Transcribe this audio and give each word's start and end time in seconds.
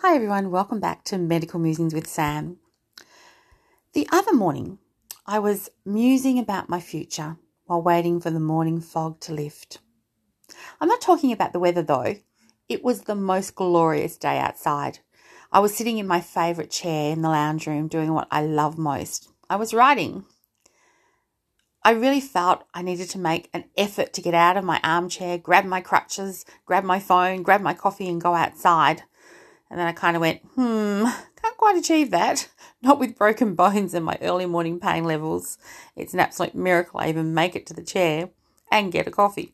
Hi, 0.00 0.14
everyone. 0.14 0.50
Welcome 0.50 0.78
back 0.78 1.04
to 1.04 1.16
Medical 1.16 1.58
Musings 1.58 1.94
with 1.94 2.06
Sam. 2.06 2.58
The 3.94 4.06
other 4.12 4.34
morning, 4.34 4.78
I 5.24 5.38
was 5.38 5.70
musing 5.86 6.38
about 6.38 6.68
my 6.68 6.80
future 6.80 7.38
while 7.64 7.80
waiting 7.80 8.20
for 8.20 8.28
the 8.30 8.38
morning 8.38 8.82
fog 8.82 9.20
to 9.20 9.32
lift. 9.32 9.78
I'm 10.82 10.88
not 10.88 11.00
talking 11.00 11.32
about 11.32 11.54
the 11.54 11.58
weather 11.58 11.80
though. 11.80 12.16
It 12.68 12.84
was 12.84 13.02
the 13.02 13.14
most 13.14 13.54
glorious 13.54 14.18
day 14.18 14.38
outside. 14.38 14.98
I 15.50 15.60
was 15.60 15.74
sitting 15.74 15.96
in 15.96 16.06
my 16.06 16.20
favourite 16.20 16.70
chair 16.70 17.10
in 17.10 17.22
the 17.22 17.30
lounge 17.30 17.66
room 17.66 17.88
doing 17.88 18.12
what 18.12 18.28
I 18.30 18.42
love 18.42 18.76
most. 18.76 19.30
I 19.48 19.56
was 19.56 19.72
writing. 19.72 20.26
I 21.82 21.92
really 21.92 22.20
felt 22.20 22.64
I 22.74 22.82
needed 22.82 23.08
to 23.10 23.18
make 23.18 23.48
an 23.54 23.64
effort 23.78 24.12
to 24.12 24.20
get 24.20 24.34
out 24.34 24.58
of 24.58 24.64
my 24.64 24.78
armchair, 24.84 25.38
grab 25.38 25.64
my 25.64 25.80
crutches, 25.80 26.44
grab 26.66 26.84
my 26.84 26.98
phone, 26.98 27.42
grab 27.42 27.62
my 27.62 27.72
coffee, 27.72 28.10
and 28.10 28.20
go 28.20 28.34
outside. 28.34 29.04
And 29.70 29.78
then 29.78 29.86
I 29.86 29.92
kind 29.92 30.16
of 30.16 30.20
went, 30.20 30.42
hmm, 30.54 31.04
can't 31.04 31.56
quite 31.56 31.76
achieve 31.76 32.10
that. 32.10 32.48
Not 32.82 32.98
with 32.98 33.18
broken 33.18 33.54
bones 33.54 33.94
and 33.94 34.04
my 34.04 34.18
early 34.20 34.46
morning 34.46 34.78
pain 34.78 35.04
levels. 35.04 35.58
It's 35.96 36.14
an 36.14 36.20
absolute 36.20 36.54
miracle 36.54 37.00
I 37.00 37.08
even 37.08 37.34
make 37.34 37.56
it 37.56 37.66
to 37.66 37.74
the 37.74 37.82
chair 37.82 38.30
and 38.70 38.92
get 38.92 39.08
a 39.08 39.10
coffee. 39.10 39.52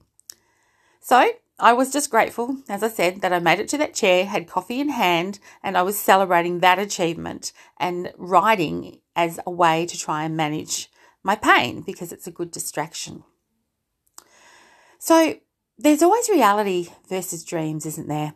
So 1.01 1.32
I 1.59 1.73
was 1.73 1.92
just 1.92 2.10
grateful, 2.10 2.56
as 2.68 2.82
I 2.82 2.88
said, 2.88 3.20
that 3.20 3.32
I 3.32 3.38
made 3.38 3.60
it 3.60 3.68
to 3.68 3.78
that 3.78 3.95
chair, 3.95 4.24
had 4.24 4.48
coffee 4.48 4.80
in 4.80 4.88
hand, 4.88 5.38
and 5.62 5.77
I 5.77 5.82
was 5.82 5.98
celebrating 5.98 6.60
that 6.60 6.79
achievement 6.79 7.52
and 7.79 8.12
writing 8.16 9.01
as 9.15 9.38
a 9.46 9.51
way 9.51 9.87
to 9.87 9.98
try 9.98 10.24
and 10.24 10.37
manage 10.37 10.90
my 11.23 11.37
pain 11.37 11.82
because 11.82 12.12
it's 12.12 12.26
a 12.26 12.32
good 12.32 12.51
distraction. 12.51 13.23
So 14.98 15.37
there's 15.79 16.02
always 16.02 16.29
reality 16.29 16.88
versus 17.09 17.45
dreams, 17.45 17.87
isn't 17.87 18.09
there? 18.09 18.34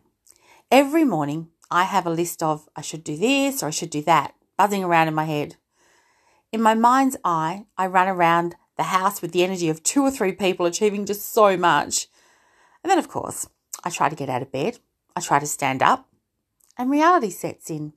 Every 0.70 1.04
morning 1.04 1.48
I 1.70 1.84
have 1.84 2.06
a 2.06 2.11
list 2.11 2.43
of 2.43 2.69
I 2.77 2.80
should 2.80 3.05
do 3.05 3.16
this 3.16 3.62
or 3.62 3.66
I 3.66 3.70
should 3.70 3.91
do 3.91 4.02
that 4.02 4.35
buzzing 4.57 4.85
around 4.85 5.09
in 5.09 5.15
my 5.15 5.24
head. 5.24 5.57
In 6.52 6.63
my 6.63 6.74
mind's 6.74 7.16
eye, 7.24 7.66
I 7.77 7.87
run 7.87 8.09
around 8.09 8.57
the 8.77 8.85
house 8.85 9.21
with 9.21 9.32
the 9.32 9.43
energy 9.43 9.68
of 9.68 9.82
two 9.82 10.02
or 10.02 10.10
three 10.10 10.32
people 10.32 10.66
achieving 10.66 11.07
just 11.07 11.32
so 11.32 11.57
much. 11.57 12.07
And 12.82 12.90
then, 12.90 12.99
of 12.99 13.09
course, 13.09 13.49
I 13.85 13.90
try 13.90 14.09
to 14.09 14.16
get 14.16 14.29
out 14.29 14.43
of 14.43 14.52
bed, 14.52 14.79
I 15.15 15.21
try 15.21 15.38
to 15.38 15.46
stand 15.46 15.82
up, 15.82 16.09
and 16.79 16.90
reality 16.90 17.30
sets 17.30 17.71
in. 17.71 17.95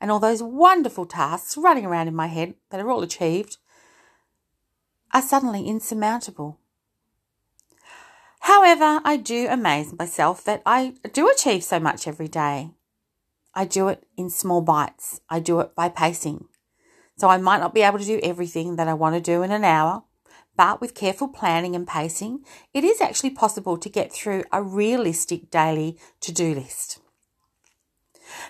And 0.00 0.10
all 0.10 0.18
those 0.18 0.42
wonderful 0.42 1.06
tasks 1.06 1.56
running 1.56 1.86
around 1.86 2.08
in 2.08 2.14
my 2.14 2.26
head 2.26 2.54
that 2.70 2.80
are 2.80 2.90
all 2.90 3.02
achieved 3.02 3.58
are 5.12 5.22
suddenly 5.22 5.66
insurmountable. 5.68 6.58
However, 8.40 9.00
I 9.04 9.18
do 9.18 9.46
amaze 9.48 9.96
myself 9.96 10.42
that 10.44 10.62
I 10.66 10.94
do 11.12 11.28
achieve 11.28 11.62
so 11.62 11.78
much 11.78 12.08
every 12.08 12.26
day. 12.26 12.70
I 13.54 13.64
do 13.64 13.88
it 13.88 14.04
in 14.16 14.30
small 14.30 14.60
bites. 14.60 15.20
I 15.28 15.40
do 15.40 15.60
it 15.60 15.74
by 15.74 15.88
pacing. 15.88 16.46
So 17.16 17.28
I 17.28 17.36
might 17.36 17.60
not 17.60 17.74
be 17.74 17.82
able 17.82 17.98
to 17.98 18.04
do 18.04 18.20
everything 18.22 18.76
that 18.76 18.88
I 18.88 18.94
want 18.94 19.14
to 19.14 19.20
do 19.20 19.42
in 19.42 19.50
an 19.50 19.64
hour, 19.64 20.04
but 20.56 20.80
with 20.80 20.94
careful 20.94 21.28
planning 21.28 21.74
and 21.74 21.86
pacing, 21.86 22.44
it 22.72 22.84
is 22.84 23.00
actually 23.00 23.30
possible 23.30 23.76
to 23.76 23.88
get 23.88 24.12
through 24.12 24.44
a 24.52 24.62
realistic 24.62 25.50
daily 25.50 25.98
to 26.20 26.32
do 26.32 26.54
list. 26.54 27.00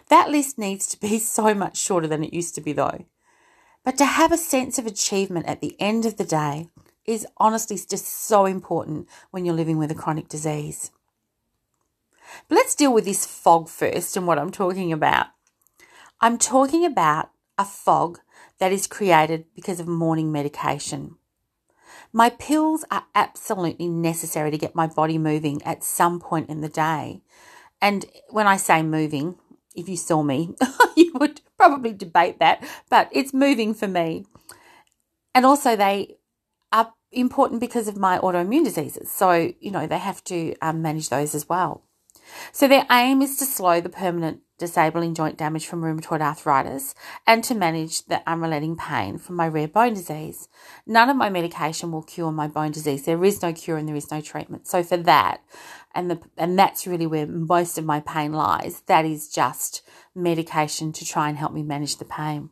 That 0.09 0.31
list 0.31 0.59
needs 0.59 0.87
to 0.89 1.01
be 1.01 1.19
so 1.39 1.55
much 1.55 1.77
shorter 1.77 2.07
than 2.07 2.25
it 2.25 2.35
used 2.35 2.55
to 2.55 2.61
be, 2.61 2.73
though. 2.73 3.05
But 3.85 3.99
to 3.99 4.05
have 4.05 4.31
a 4.31 4.39
sense 4.39 4.79
of 4.79 4.87
achievement 4.87 5.47
at 5.47 5.61
the 5.61 5.77
end 5.81 6.07
of 6.07 6.17
the 6.17 6.25
day 6.25 6.69
is 7.05 7.27
honestly 7.37 7.77
just 7.77 8.07
so 8.07 8.47
important 8.47 9.09
when 9.33 9.45
you're 9.45 9.55
living 9.55 9.79
with 9.79 9.91
a 9.91 9.95
chronic 9.95 10.29
disease. 10.29 10.93
But 12.49 12.57
let's 12.57 12.75
deal 12.75 12.93
with 12.93 13.05
this 13.05 13.27
fog 13.27 13.69
first 13.69 14.17
and 14.17 14.27
what 14.27 14.39
I'm 14.39 14.51
talking 14.51 14.93
about. 14.93 15.27
I'm 16.21 16.39
talking 16.39 16.85
about 16.85 17.31
a 17.59 17.65
fog 17.65 18.21
that 18.59 18.73
is 18.73 18.87
created 18.87 19.47
because 19.55 19.81
of 19.81 19.89
morning 19.89 20.31
medication. 20.31 21.17
My 22.13 22.31
pills 22.31 22.85
are 22.91 23.05
absolutely 23.15 23.89
necessary 23.89 24.51
to 24.51 24.59
get 24.59 24.75
my 24.75 24.87
body 24.87 25.19
moving 25.19 25.63
at 25.63 25.83
some 25.83 26.21
point 26.21 26.49
in 26.49 26.61
the 26.61 26.69
day. 26.69 27.23
And 27.81 28.07
when 28.31 28.47
I 28.47 28.57
say 28.57 28.83
moving, 28.83 29.37
if 29.75 29.89
you 29.89 29.97
saw 29.97 30.23
me, 30.23 30.55
you 30.97 31.13
would 31.15 31.41
probably 31.57 31.93
debate 31.93 32.39
that, 32.39 32.63
but 32.91 33.09
it's 33.13 33.33
moving 33.33 33.75
for 33.75 33.89
me. 33.89 34.27
And 35.35 35.47
also, 35.47 35.75
they 35.75 36.19
are 36.71 36.93
important 37.11 37.61
because 37.61 37.89
of 37.89 37.97
my 37.97 38.19
autoimmune 38.19 38.65
diseases. 38.65 39.11
So, 39.11 39.53
you 39.61 39.71
know, 39.71 39.87
they 39.87 39.99
have 39.99 40.23
to 40.25 40.55
um, 40.61 40.83
manage 40.83 41.09
those 41.09 41.35
as 41.35 41.49
well. 41.49 41.83
So 42.53 42.69
their 42.69 42.87
aim 42.91 43.23
is 43.23 43.37
to 43.37 43.45
slow 43.45 43.81
the 43.81 43.89
permanent 43.89 44.41
disabling 44.59 45.13
joint 45.15 45.37
damage 45.37 45.67
from 45.67 45.83
rheumatoid 45.83 46.21
arthritis 46.21 46.95
and 47.27 47.43
to 47.43 47.55
manage 47.55 48.05
the 48.05 48.23
unrelenting 48.29 48.77
pain 48.77 49.19
from 49.19 49.35
my 49.35 49.49
rare 49.49 49.67
bone 49.67 49.95
disease. 49.95 50.49
None 50.87 51.11
of 51.11 51.17
my 51.17 51.29
medication 51.31 51.91
will 51.91 52.03
cure 52.03 52.31
my 52.31 52.47
bone 52.47 52.71
disease. 52.71 53.05
There 53.05 53.25
is 53.25 53.43
no 53.43 53.53
cure 53.53 53.77
and 53.77 53.89
there 53.89 53.97
is 53.97 54.13
no 54.13 54.21
treatment. 54.21 54.69
So 54.69 54.85
for 54.85 54.97
that, 54.99 55.43
and 55.95 56.11
the 56.11 56.21
and 56.37 56.59
that's 56.59 56.87
really 56.87 57.07
where 57.07 57.27
most 57.27 57.77
of 57.77 57.85
my 57.85 58.01
pain 58.01 58.33
lies. 58.33 58.83
That 58.87 59.05
is 59.05 59.29
just 59.29 59.83
medication 60.15 60.93
to 60.93 61.05
try 61.05 61.29
and 61.29 61.37
help 61.37 61.53
me 61.53 61.63
manage 61.63 61.97
the 61.97 62.05
pain. 62.05 62.51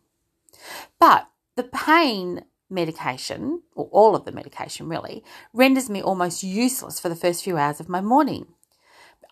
But 0.99 1.29
the 1.57 1.65
pain 1.65 2.45
medication, 2.69 3.63
or 3.75 3.89
all 3.93 4.15
of 4.15 4.25
the 4.25 4.33
medication 4.33 4.89
really, 4.89 5.25
renders 5.53 5.91
me 5.91 6.03
almost 6.03 6.43
useless 6.43 7.01
for 7.01 7.09
the 7.09 7.17
first 7.17 7.45
few 7.45 7.57
hours 7.57 7.81
of 7.81 7.89
my 7.89 8.01
morning. 8.01 8.47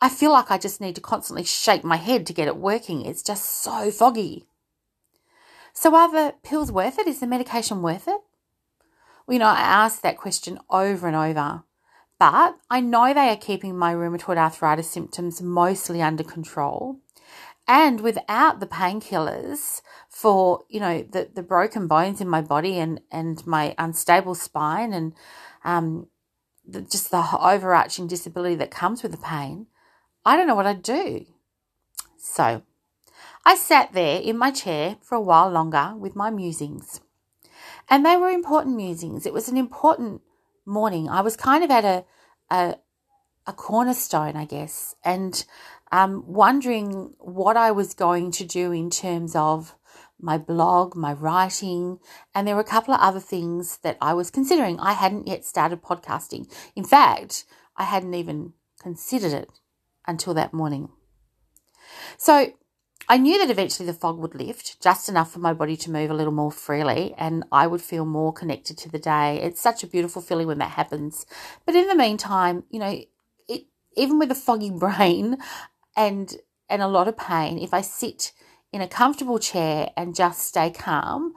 I 0.01 0.09
feel 0.09 0.31
like 0.31 0.51
I 0.51 0.59
just 0.59 0.81
need 0.81 0.95
to 0.95 1.01
constantly 1.01 1.45
shake 1.45 1.85
my 1.85 1.97
head 1.97 2.27
to 2.27 2.33
get 2.33 2.49
it 2.49 2.57
working. 2.57 3.05
It's 3.05 3.23
just 3.23 3.63
so 3.63 3.91
foggy. 3.91 4.47
So, 5.73 5.95
are 5.95 6.11
the 6.11 6.35
pills 6.43 6.73
worth 6.73 6.99
it? 6.99 7.07
Is 7.07 7.21
the 7.21 7.27
medication 7.27 7.83
worth 7.83 8.09
it? 8.09 8.21
Well, 9.27 9.35
you 9.35 9.39
know, 9.39 9.47
I 9.47 9.61
ask 9.61 10.01
that 10.01 10.17
question 10.17 10.59
over 10.71 11.07
and 11.07 11.17
over, 11.17 11.63
but 12.19 12.57
I 12.71 12.81
know 12.81 13.13
they 13.13 13.29
are 13.29 13.37
keeping 13.37 13.77
my 13.77 13.95
rheumatoid 13.95 14.39
arthritis 14.39 14.91
symptoms 14.91 15.43
mostly 15.43 16.01
under 16.01 16.25
control. 16.25 17.01
And 17.69 18.01
without 18.01 18.61
the 18.61 18.67
painkillers 18.67 19.83
for, 20.09 20.65
you 20.71 20.81
know, 20.81 21.03
the, 21.03 21.29
the 21.35 21.43
broken 21.43 21.87
bones 21.87 22.23
in 22.23 22.29
my 22.29 22.41
body 22.41 22.79
and, 22.79 23.01
and 23.13 23.47
my 23.47 23.75
unstable 23.77 24.35
spine 24.35 24.95
and 24.95 25.13
um, 25.65 26.09
the, 26.67 26.81
just 26.81 27.11
the 27.11 27.23
overarching 27.39 28.07
disability 28.07 28.55
that 28.55 28.71
comes 28.71 29.03
with 29.03 29.13
the 29.13 29.19
pain, 29.19 29.67
I 30.29 30.37
don't 30.37 30.47
know 30.47 30.55
what 30.55 30.67
I'd 30.67 30.83
do. 30.83 31.25
So 32.19 32.61
I 33.47 33.55
sat 33.55 33.95
there 33.95 34.21
in 34.21 34.37
my 34.37 34.51
chair 34.51 34.99
for 35.01 35.15
a 35.15 35.23
while 35.23 35.49
longer 35.49 35.95
with 35.97 36.15
my 36.15 36.29
musings. 36.29 37.01
And 37.89 38.05
they 38.05 38.19
were 38.19 38.29
important 38.29 38.77
musings. 38.77 39.25
It 39.25 39.33
was 39.33 39.49
an 39.49 39.57
important 39.57 40.21
morning. 40.67 41.09
I 41.09 41.23
was 41.23 41.35
kind 41.35 41.65
of 41.65 41.71
at 41.71 41.87
a, 41.87 42.05
a, 42.51 42.75
a 43.47 43.55
cornerstone, 43.55 44.37
I 44.37 44.45
guess, 44.45 44.97
and 45.03 45.43
um, 45.93 46.25
wondering 46.27 47.15
what 47.21 47.57
I 47.57 47.71
was 47.71 47.95
going 47.95 48.31
to 48.33 48.45
do 48.45 48.71
in 48.71 48.91
terms 48.91 49.35
of 49.35 49.77
my 50.21 50.37
blog, 50.37 50.95
my 50.95 51.15
writing, 51.15 52.01
and 52.35 52.47
there 52.47 52.55
were 52.55 52.61
a 52.61 52.75
couple 52.75 52.93
of 52.93 53.01
other 53.01 53.21
things 53.21 53.79
that 53.79 53.97
I 54.03 54.13
was 54.13 54.31
considering. 54.31 54.79
I 54.79 54.93
hadn't 54.93 55.27
yet 55.27 55.47
started 55.47 55.81
podcasting. 55.81 56.53
In 56.77 56.85
fact, 56.85 57.47
I 57.79 57.85
hadn't 57.85 58.13
even 58.13 58.53
considered 58.79 59.33
it 59.33 59.49
until 60.09 60.35
that 60.35 60.53
morning. 60.53 60.89
So 62.17 62.53
I 63.09 63.17
knew 63.17 63.39
that 63.39 63.51
eventually 63.51 63.87
the 63.87 63.95
fog 63.95 64.19
would 64.19 64.35
lift, 64.35 64.83
just 64.83 65.09
enough 65.09 65.33
for 65.33 65.39
my 65.39 65.55
body 65.55 65.77
to 65.79 65.91
move 65.91 66.11
a 66.11 66.15
little 66.15 66.33
more 66.33 66.53
freely, 66.53 67.15
and 67.17 67.45
I 67.51 67.67
would 67.67 67.81
feel 67.81 68.05
more 68.05 68.33
connected 68.33 68.77
to 68.79 68.91
the 68.91 68.99
day. 68.99 69.41
It's 69.41 69.61
such 69.61 69.83
a 69.83 69.87
beautiful 69.87 70.21
feeling 70.21 70.47
when 70.47 70.59
that 70.59 70.73
happens. 70.73 71.25
But 71.65 71.75
in 71.75 71.89
the 71.89 71.95
meantime, 71.95 72.65
you 72.71 72.81
know, 72.81 73.01
it, 73.49 73.67
even 73.97 74.19
with 74.19 74.31
a 74.31 74.35
foggy 74.35 74.71
brain 74.85 75.39
and 75.97 76.37
and 76.71 76.83
a 76.83 76.89
lot 76.89 77.09
of 77.09 77.17
pain, 77.17 77.59
if 77.59 77.73
I 77.73 77.81
sit 77.81 78.33
in 78.73 78.83
a 78.83 78.89
comfortable 78.89 79.39
chair 79.39 79.91
and 79.97 80.15
just 80.15 80.41
stay 80.41 80.69
calm, 80.71 81.33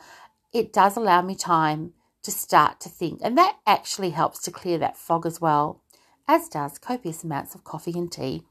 it 0.52 0.74
does 0.74 0.98
allow 0.98 1.22
me 1.22 1.36
time 1.36 1.94
to 2.24 2.32
start 2.32 2.82
to 2.82 2.90
think. 2.90 3.22
And 3.24 3.38
that 3.38 3.58
actually 3.66 4.10
helps 4.10 4.42
to 4.42 4.52
clear 4.52 4.78
that 4.80 4.98
fog 4.98 5.26
as 5.26 5.40
well, 5.40 5.82
as 6.28 6.50
does 6.50 6.78
copious 6.78 7.24
amounts 7.24 7.56
of 7.56 7.64
coffee 7.64 7.98
and 7.98 8.12
tea 8.12 8.44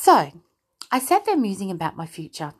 so 0.00 0.30
I 0.92 1.00
sat 1.00 1.26
there 1.26 1.36
musing 1.36 1.72
about 1.72 1.96
my 1.96 2.06
future. 2.06 2.54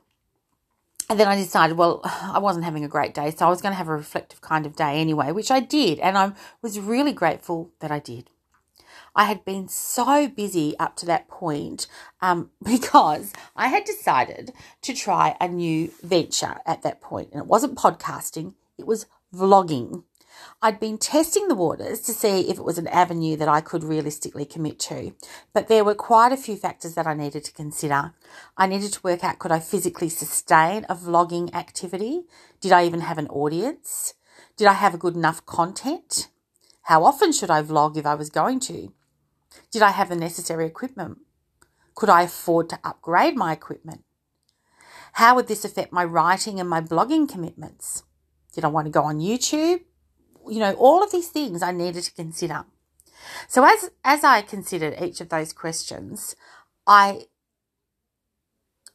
And 1.09 1.21
then 1.21 1.29
I 1.29 1.37
decided, 1.37 1.77
well, 1.77 2.01
I 2.05 2.41
wasn't 2.41 2.65
having 2.65 2.85
a 2.85 2.89
great 2.89 3.15
day, 3.15 3.31
so 3.31 3.47
I 3.47 3.49
was 3.49 3.63
going 3.63 3.71
to 3.71 3.79
have 3.79 3.89
a 3.89 3.93
reflective 3.93 4.41
kind 4.41 4.67
of 4.67 4.75
day 4.75 5.01
anyway, 5.01 5.31
which 5.31 5.53
I 5.53 5.61
did. 5.61 6.01
And 6.01 6.19
I 6.19 6.33
was 6.63 6.81
really 6.81 7.13
grateful 7.13 7.71
that 7.79 7.93
I 7.93 8.01
did. 8.01 8.29
I 9.15 9.25
had 9.25 9.45
been 9.45 9.69
so 9.69 10.27
busy 10.27 10.77
up 10.81 10.97
to 10.97 11.07
that 11.07 11.29
point 11.29 11.87
um, 12.21 12.51
because 12.63 13.33
I 13.55 13.69
had 13.69 13.85
decided 13.85 14.53
to 14.83 14.93
try 14.93 15.37
a 15.41 15.47
new 15.47 15.93
venture 16.03 16.57
at 16.67 16.83
that 16.83 17.01
point. 17.01 17.31
And 17.31 17.41
it 17.41 17.47
wasn't 17.47 17.79
podcasting, 17.79 18.55
it 18.77 18.87
was 18.87 19.07
vlogging. 19.33 20.03
I'd 20.61 20.81
been 20.81 20.99
testing 20.99 21.49
the 21.49 21.55
waters 21.55 22.01
to 22.03 22.13
see 22.13 22.51
if 22.51 22.59
it 22.59 22.65
was 22.65 22.79
an 22.79 22.89
avenue 22.89 23.37
that 23.37 23.49
I 23.49 23.61
could 23.61 23.85
realistically 23.85 24.45
commit 24.45 24.79
to, 24.81 25.15
but 25.53 25.69
there 25.69 25.85
were 25.85 25.95
quite 25.95 26.33
a 26.33 26.37
few 26.37 26.57
factors 26.57 26.95
that 26.95 27.07
I 27.07 27.15
needed 27.15 27.45
to 27.45 27.53
consider. 27.53 28.15
I 28.57 28.67
needed 28.67 28.93
to 28.93 29.03
work 29.03 29.23
out 29.23 29.39
could 29.39 29.53
I 29.53 29.61
physically 29.61 30.09
sustain 30.09 30.85
a 30.89 30.95
vlogging 30.95 31.55
activity? 31.55 32.23
Did 32.61 32.73
I 32.73 32.85
even 32.87 33.01
have 33.01 33.19
an 33.19 33.29
audience? 33.29 34.15
Did 34.57 34.67
I 34.67 34.73
have 34.73 34.95
a 34.95 34.99
good 34.99 35.15
enough 35.15 35.47
content? 35.47 36.29
How 36.83 37.05
often 37.05 37.33
should 37.33 37.51
I 37.51 37.63
vlog 37.63 37.97
if 37.97 38.07
I 38.07 38.15
was 38.15 38.31
going 38.31 38.61
to? 38.61 38.93
Did 39.71 39.83
I 39.83 39.91
have 39.91 40.09
the 40.09 40.17
necessary 40.17 40.67
equipment? 40.67 41.19
Could 41.95 42.09
I 42.09 42.23
afford 42.23 42.69
to 42.71 42.79
upgrade 42.83 43.37
my 43.37 43.53
equipment? 43.53 44.05
How 45.13 45.35
would 45.35 45.49
this 45.49 45.65
affect 45.65 45.93
my 45.93 46.05
writing 46.05 46.61
and 46.61 46.69
my 46.69 46.81
blogging 46.81 47.29
commitments? 47.29 48.05
Did 48.55 48.65
I 48.65 48.69
want 48.69 48.87
to 48.87 48.91
go 48.91 49.03
on 49.03 49.19
YouTube? 49.19 49.81
You 50.49 50.61
know, 50.61 50.75
all 50.75 51.03
of 51.03 51.13
these 51.13 51.29
things 51.29 51.63
I 51.63 51.73
needed 51.73 52.05
to 52.05 52.13
consider. 52.13 52.65
So 53.49 53.65
as 53.65 53.91
as 54.05 54.25
I 54.25 54.43
considered 54.43 55.01
each 55.03 55.21
of 55.21 55.29
those 55.29 55.53
questions, 55.53 56.35
I 56.87 57.27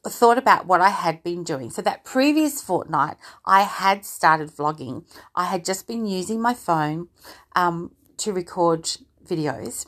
thought 0.06 0.38
about 0.38 0.66
what 0.66 0.80
I 0.80 0.90
had 0.90 1.22
been 1.22 1.44
doing. 1.44 1.70
So 1.70 1.82
that 1.82 2.04
previous 2.04 2.60
fortnight, 2.60 3.16
I 3.46 3.62
had 3.62 4.04
started 4.04 4.50
vlogging. 4.50 5.04
I 5.34 5.44
had 5.44 5.64
just 5.64 5.86
been 5.86 6.06
using 6.06 6.40
my 6.40 6.54
phone 6.54 7.08
um, 7.56 7.92
to 8.18 8.32
record 8.32 8.90
videos, 9.26 9.86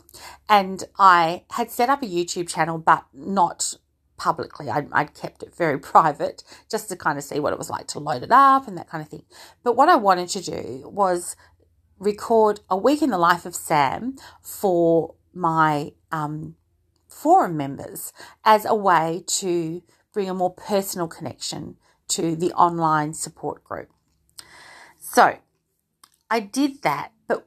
and 0.49 0.85
I 0.99 1.45
had 1.51 1.71
set 1.71 1.91
up 1.91 2.03
a 2.03 2.07
YouTube 2.07 2.49
channel, 2.49 2.79
but 2.79 3.05
not 3.13 3.75
publicly. 4.17 4.71
I'd, 4.71 4.89
I'd, 4.93 5.15
kept 5.15 5.43
it 5.43 5.55
very 5.55 5.79
private 5.93 6.43
just 6.71 6.89
to 6.89 6.97
kind 6.97 7.19
of 7.19 7.25
see 7.25 7.39
what 7.39 7.53
it 7.53 7.59
was 7.59 7.71
like 7.71 7.87
to 7.89 7.99
load 7.99 8.23
it 8.23 8.33
up 8.33 8.67
and 8.67 8.77
that 8.79 8.89
kind 8.89 9.03
of 9.03 9.09
thing. 9.09 9.25
But 9.63 9.77
what 9.77 9.91
I 9.91 9.97
wanted 9.97 10.29
to 10.31 10.41
do 10.41 10.89
was 10.91 11.37
record 11.99 12.61
a 12.69 12.77
week 12.77 13.03
in 13.03 13.11
the 13.11 13.19
life 13.19 13.47
of 13.47 13.55
Sam 13.55 14.17
for 14.43 15.15
my 15.33 15.93
um, 16.13 16.57
forum 17.09 17.57
members 17.57 18.13
as 18.45 18.65
a 18.65 18.75
way 18.75 19.25
to 19.27 19.83
bring 20.13 20.29
a 20.29 20.35
more 20.35 20.53
personal 20.53 21.09
connection 21.09 21.77
to 22.09 22.37
the 22.37 22.53
online 22.53 23.15
support 23.15 23.65
group. 23.65 23.91
So 25.01 25.39
I 26.31 26.41
did 26.41 26.83
that, 26.83 27.13
but 27.27 27.47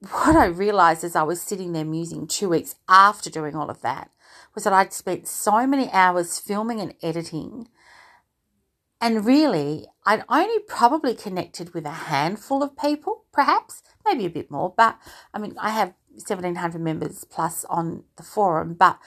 what 0.00 0.36
I 0.36 0.46
realized 0.46 1.04
as 1.04 1.16
I 1.16 1.22
was 1.22 1.42
sitting 1.42 1.72
there 1.72 1.84
musing 1.84 2.26
two 2.26 2.48
weeks 2.48 2.74
after 2.88 3.30
doing 3.30 3.54
all 3.54 3.70
of 3.70 3.82
that 3.82 4.10
was 4.54 4.64
that 4.64 4.72
I'd 4.72 4.92
spent 4.92 5.28
so 5.28 5.66
many 5.66 5.90
hours 5.92 6.38
filming 6.38 6.80
and 6.80 6.94
editing. 7.02 7.68
And 9.00 9.24
really, 9.24 9.86
I'd 10.04 10.24
only 10.28 10.58
probably 10.60 11.14
connected 11.14 11.74
with 11.74 11.86
a 11.86 11.90
handful 11.90 12.62
of 12.62 12.76
people, 12.76 13.21
perhaps, 13.32 13.82
maybe 14.04 14.26
a 14.26 14.30
bit 14.30 14.50
more. 14.50 14.72
But 14.76 14.98
I 15.32 15.38
mean, 15.38 15.54
I 15.58 15.70
have 15.70 15.94
1700 16.10 16.80
members 16.80 17.24
plus 17.24 17.64
on 17.66 18.04
the 18.16 18.22
forum, 18.22 18.74
but 18.74 18.98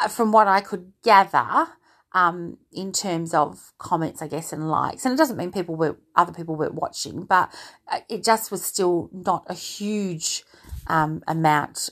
uh, 0.00 0.08
from 0.08 0.32
what 0.32 0.48
I 0.48 0.60
could 0.60 0.92
gather, 1.02 1.68
um, 2.16 2.56
in 2.72 2.92
terms 2.92 3.34
of 3.34 3.72
comments, 3.76 4.22
I 4.22 4.28
guess, 4.28 4.50
and 4.50 4.70
likes. 4.70 5.04
And 5.04 5.12
it 5.12 5.18
doesn't 5.18 5.36
mean 5.36 5.52
people 5.52 5.76
were 5.76 5.98
other 6.14 6.32
people 6.32 6.56
weren't 6.56 6.74
watching, 6.74 7.24
but 7.24 7.54
uh, 7.92 8.00
it 8.08 8.24
just 8.24 8.50
was 8.50 8.64
still 8.64 9.10
not 9.12 9.44
a 9.48 9.54
huge 9.54 10.42
um, 10.86 11.22
amount 11.28 11.90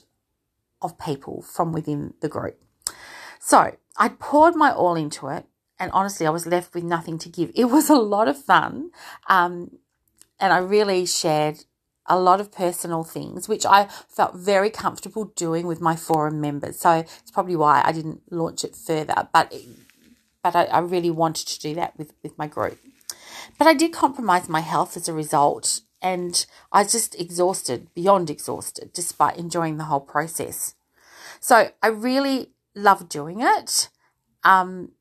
of 0.81 0.97
people 0.97 1.43
from 1.43 1.71
within 1.71 2.15
the 2.21 2.27
group. 2.27 2.59
So 3.39 3.75
I 3.97 4.09
poured 4.09 4.55
my 4.55 4.71
all 4.71 4.95
into 4.95 5.27
it, 5.27 5.45
and 5.77 5.91
honestly, 5.91 6.25
I 6.25 6.31
was 6.31 6.47
left 6.47 6.73
with 6.73 6.83
nothing 6.83 7.19
to 7.19 7.29
give. 7.29 7.51
It 7.53 7.65
was 7.65 7.91
a 7.91 7.95
lot 7.95 8.27
of 8.27 8.43
fun, 8.43 8.89
um, 9.29 9.77
and 10.39 10.53
I 10.53 10.57
really 10.57 11.05
shared 11.05 11.65
a 12.07 12.19
lot 12.19 12.39
of 12.39 12.51
personal 12.51 13.03
things, 13.03 13.47
which 13.47 13.65
I 13.65 13.87
felt 14.07 14.35
very 14.35 14.69
comfortable 14.69 15.25
doing 15.35 15.65
with 15.65 15.81
my 15.81 15.95
forum 15.95 16.39
members. 16.39 16.79
So 16.79 16.91
it's 16.91 17.31
probably 17.31 17.55
why 17.55 17.81
I 17.83 17.91
didn't 17.91 18.21
launch 18.31 18.63
it 18.63 18.75
further, 18.75 19.27
but 19.33 19.53
but 20.43 20.55
I, 20.55 20.65
I 20.65 20.79
really 20.79 21.09
wanted 21.09 21.47
to 21.47 21.59
do 21.59 21.73
that 21.73 21.97
with, 21.97 22.13
with 22.21 22.37
my 22.37 22.45
group. 22.45 22.77
But 23.57 23.67
I 23.67 23.73
did 23.73 23.91
compromise 23.91 24.47
my 24.47 24.59
health 24.59 24.95
as 24.95 25.07
a 25.07 25.13
result, 25.13 25.81
and 26.03 26.45
I 26.71 26.83
was 26.83 26.91
just 26.91 27.19
exhausted, 27.19 27.87
beyond 27.95 28.29
exhausted, 28.29 28.93
despite 28.93 29.37
enjoying 29.37 29.77
the 29.77 29.85
whole 29.85 30.01
process. 30.01 30.75
So 31.39 31.71
I 31.81 31.87
really 31.87 32.51
loved 32.75 33.09
doing 33.09 33.41
it. 33.41 33.89
Um, 34.43 34.91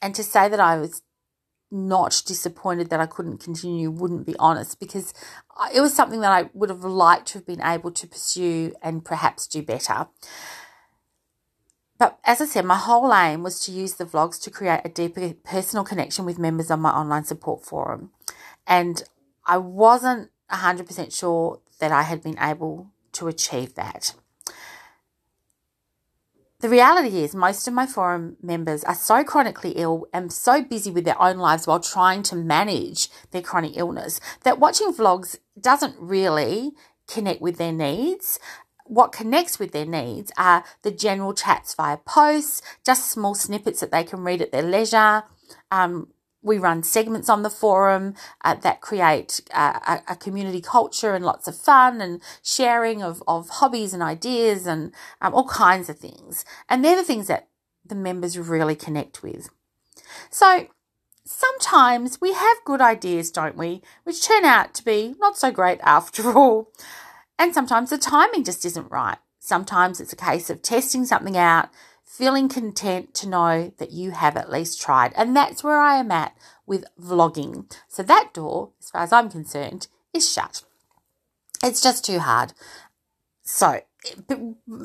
and 0.00 0.14
to 0.14 0.24
say 0.24 0.48
that 0.48 0.60
I 0.60 0.78
was 0.78 1.02
not 1.74 2.22
disappointed 2.24 2.88
that 2.90 3.00
I 3.00 3.06
couldn't 3.06 3.38
continue 3.38 3.90
wouldn't 3.90 4.24
be 4.24 4.36
honest 4.38 4.78
because 4.78 5.12
it 5.74 5.80
was 5.80 5.92
something 5.92 6.20
that 6.20 6.32
I 6.32 6.48
would 6.54 6.70
have 6.70 6.84
liked 6.84 7.26
to 7.28 7.38
have 7.38 7.46
been 7.46 7.60
able 7.60 7.90
to 7.90 8.06
pursue 8.06 8.72
and 8.80 9.04
perhaps 9.04 9.46
do 9.46 9.62
better. 9.62 10.06
But 11.98 12.18
as 12.24 12.40
I 12.40 12.46
said, 12.46 12.64
my 12.64 12.76
whole 12.76 13.12
aim 13.12 13.42
was 13.42 13.60
to 13.60 13.72
use 13.72 13.94
the 13.94 14.04
vlogs 14.04 14.40
to 14.42 14.50
create 14.50 14.80
a 14.84 14.88
deeper 14.88 15.34
personal 15.44 15.84
connection 15.84 16.24
with 16.24 16.38
members 16.38 16.70
on 16.70 16.80
my 16.80 16.90
online 16.90 17.24
support 17.24 17.64
forum. 17.64 18.10
And 18.66 19.02
I 19.44 19.58
wasn't 19.58 20.30
100% 20.50 21.16
sure 21.16 21.60
that 21.80 21.92
I 21.92 22.02
had 22.02 22.22
been 22.22 22.38
able 22.38 22.90
to 23.12 23.28
achieve 23.28 23.74
that. 23.74 24.14
The 26.64 26.70
reality 26.70 27.22
is, 27.22 27.34
most 27.34 27.68
of 27.68 27.74
my 27.74 27.84
forum 27.84 28.38
members 28.40 28.84
are 28.84 28.94
so 28.94 29.22
chronically 29.22 29.72
ill 29.72 30.06
and 30.14 30.32
so 30.32 30.62
busy 30.62 30.90
with 30.90 31.04
their 31.04 31.20
own 31.20 31.36
lives 31.36 31.66
while 31.66 31.78
trying 31.78 32.22
to 32.22 32.36
manage 32.36 33.10
their 33.32 33.42
chronic 33.42 33.72
illness 33.76 34.18
that 34.44 34.58
watching 34.58 34.90
vlogs 34.90 35.36
doesn't 35.60 35.94
really 35.98 36.72
connect 37.06 37.42
with 37.42 37.58
their 37.58 37.70
needs. 37.70 38.38
What 38.86 39.12
connects 39.12 39.58
with 39.58 39.72
their 39.72 39.84
needs 39.84 40.32
are 40.38 40.64
the 40.80 40.90
general 40.90 41.34
chats 41.34 41.74
via 41.74 41.98
posts, 41.98 42.62
just 42.82 43.10
small 43.10 43.34
snippets 43.34 43.80
that 43.80 43.92
they 43.92 44.02
can 44.02 44.20
read 44.20 44.40
at 44.40 44.50
their 44.50 44.62
leisure, 44.62 45.24
um, 45.70 46.13
we 46.44 46.58
run 46.58 46.82
segments 46.82 47.28
on 47.28 47.42
the 47.42 47.50
forum 47.50 48.14
uh, 48.44 48.54
that 48.54 48.80
create 48.82 49.40
uh, 49.52 49.98
a, 50.06 50.14
community 50.14 50.60
culture 50.60 51.14
and 51.14 51.24
lots 51.24 51.48
of 51.48 51.56
fun 51.56 52.00
and 52.00 52.20
sharing 52.42 53.02
of, 53.02 53.22
of 53.26 53.48
hobbies 53.48 53.94
and 53.94 54.02
ideas 54.02 54.66
and 54.66 54.92
um, 55.20 55.34
all 55.34 55.48
kinds 55.48 55.88
of 55.88 55.98
things. 55.98 56.44
And 56.68 56.84
they're 56.84 56.96
the 56.96 57.02
things 57.02 57.26
that 57.26 57.48
the 57.84 57.94
members 57.94 58.38
really 58.38 58.76
connect 58.76 59.22
with. 59.22 59.48
So 60.30 60.68
sometimes 61.24 62.20
we 62.20 62.34
have 62.34 62.56
good 62.64 62.80
ideas, 62.80 63.30
don't 63.30 63.56
we, 63.56 63.82
which 64.04 64.24
turn 64.24 64.44
out 64.44 64.74
to 64.74 64.84
be 64.84 65.14
not 65.18 65.38
so 65.38 65.50
great 65.50 65.80
after 65.82 66.36
all. 66.36 66.70
And 67.38 67.54
sometimes 67.54 67.90
the 67.90 67.98
timing 67.98 68.44
just 68.44 68.64
isn't 68.64 68.90
right. 68.90 69.18
Sometimes 69.40 70.00
it's 70.00 70.12
a 70.12 70.16
case 70.16 70.48
of 70.50 70.62
testing 70.62 71.04
something 71.04 71.36
out 71.36 71.68
feeling 72.16 72.48
content 72.48 73.12
to 73.12 73.28
know 73.28 73.72
that 73.78 73.90
you 73.90 74.12
have 74.12 74.36
at 74.36 74.50
least 74.50 74.80
tried. 74.80 75.12
And 75.16 75.34
that's 75.34 75.64
where 75.64 75.78
I 75.78 75.96
am 75.96 76.12
at 76.12 76.36
with 76.64 76.84
vlogging. 77.00 77.70
So 77.88 78.04
that 78.04 78.30
door, 78.32 78.70
as 78.80 78.90
far 78.90 79.02
as 79.02 79.12
I'm 79.12 79.28
concerned, 79.28 79.88
is 80.12 80.30
shut. 80.30 80.62
It's 81.62 81.80
just 81.80 82.04
too 82.04 82.20
hard. 82.20 82.52
So 83.42 83.80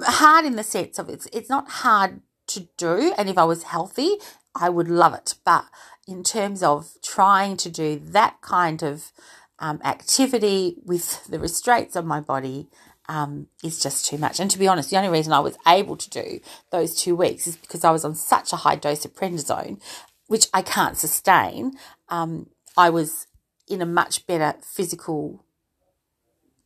hard 0.04 0.46
in 0.46 0.56
the 0.56 0.64
sense 0.64 0.98
of 0.98 1.10
it's 1.10 1.28
it's 1.34 1.50
not 1.50 1.70
hard 1.70 2.22
to 2.48 2.68
do 2.78 3.14
and 3.18 3.30
if 3.30 3.38
I 3.38 3.44
was 3.44 3.64
healthy, 3.64 4.16
I 4.56 4.70
would 4.70 4.88
love 4.88 5.14
it. 5.14 5.36
But 5.46 5.66
in 6.08 6.24
terms 6.24 6.64
of 6.64 6.94
trying 7.04 7.58
to 7.58 7.70
do 7.70 8.00
that 8.00 8.42
kind 8.42 8.82
of 8.82 9.12
um, 9.60 9.80
activity 9.84 10.78
with 10.84 11.28
the 11.28 11.38
restraints 11.38 11.96
of 11.96 12.06
my 12.06 12.22
body, 12.22 12.70
um, 13.10 13.48
is 13.64 13.82
just 13.82 14.06
too 14.06 14.18
much. 14.18 14.40
And 14.40 14.50
to 14.52 14.60
be 14.60 14.68
honest, 14.68 14.92
the 14.92 14.98
only 14.98 15.10
reason 15.10 15.34
I 15.34 15.40
was 15.40 15.58
able 15.68 15.98
to 15.98 16.10
do 16.10 16.40
those 16.72 16.96
two 16.96 17.16
weeks 17.16 17.48
is 17.48 17.58
because 17.58 17.84
I 17.84 17.92
was 17.92 18.06
on 18.06 18.16
such 18.16 18.54
a 18.54 18.58
high 18.58 18.76
dose 18.76 19.04
of 19.04 19.16
prednisone, 19.16 19.82
which 20.28 20.48
I 20.54 20.62
can't 20.62 20.96
sustain. 20.96 21.74
Um, 22.08 22.52
I 22.78 22.92
was 22.92 23.28
in 23.68 23.82
a 23.82 23.86
much 23.86 24.28
better 24.28 24.58
physical 24.62 25.44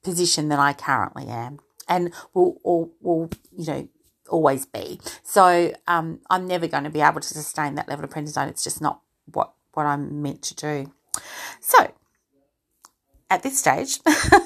position 0.04 0.50
than 0.50 0.60
I 0.60 0.74
currently 0.74 1.28
am, 1.28 1.60
and 1.88 2.14
will, 2.34 2.60
will, 2.64 2.92
will 3.02 3.30
you 3.58 3.66
know, 3.66 3.88
always 4.30 4.66
be. 4.66 5.00
So 5.24 5.74
um, 5.88 6.20
I'm 6.30 6.46
never 6.46 6.68
going 6.68 6.84
to 6.84 6.90
be 6.90 7.02
able 7.02 7.22
to 7.22 7.28
sustain 7.28 7.76
that 7.76 7.88
level 7.88 8.04
of 8.04 8.12
prednisone. 8.12 8.50
It's 8.50 8.64
just 8.64 8.82
not 8.82 9.02
what 9.32 9.54
what 9.74 9.86
I'm 9.86 10.22
meant 10.22 10.44
to 10.44 10.56
do. 10.56 10.94
So 11.62 11.94
at 13.34 13.42
this 13.42 13.58
stage, 13.58 14.00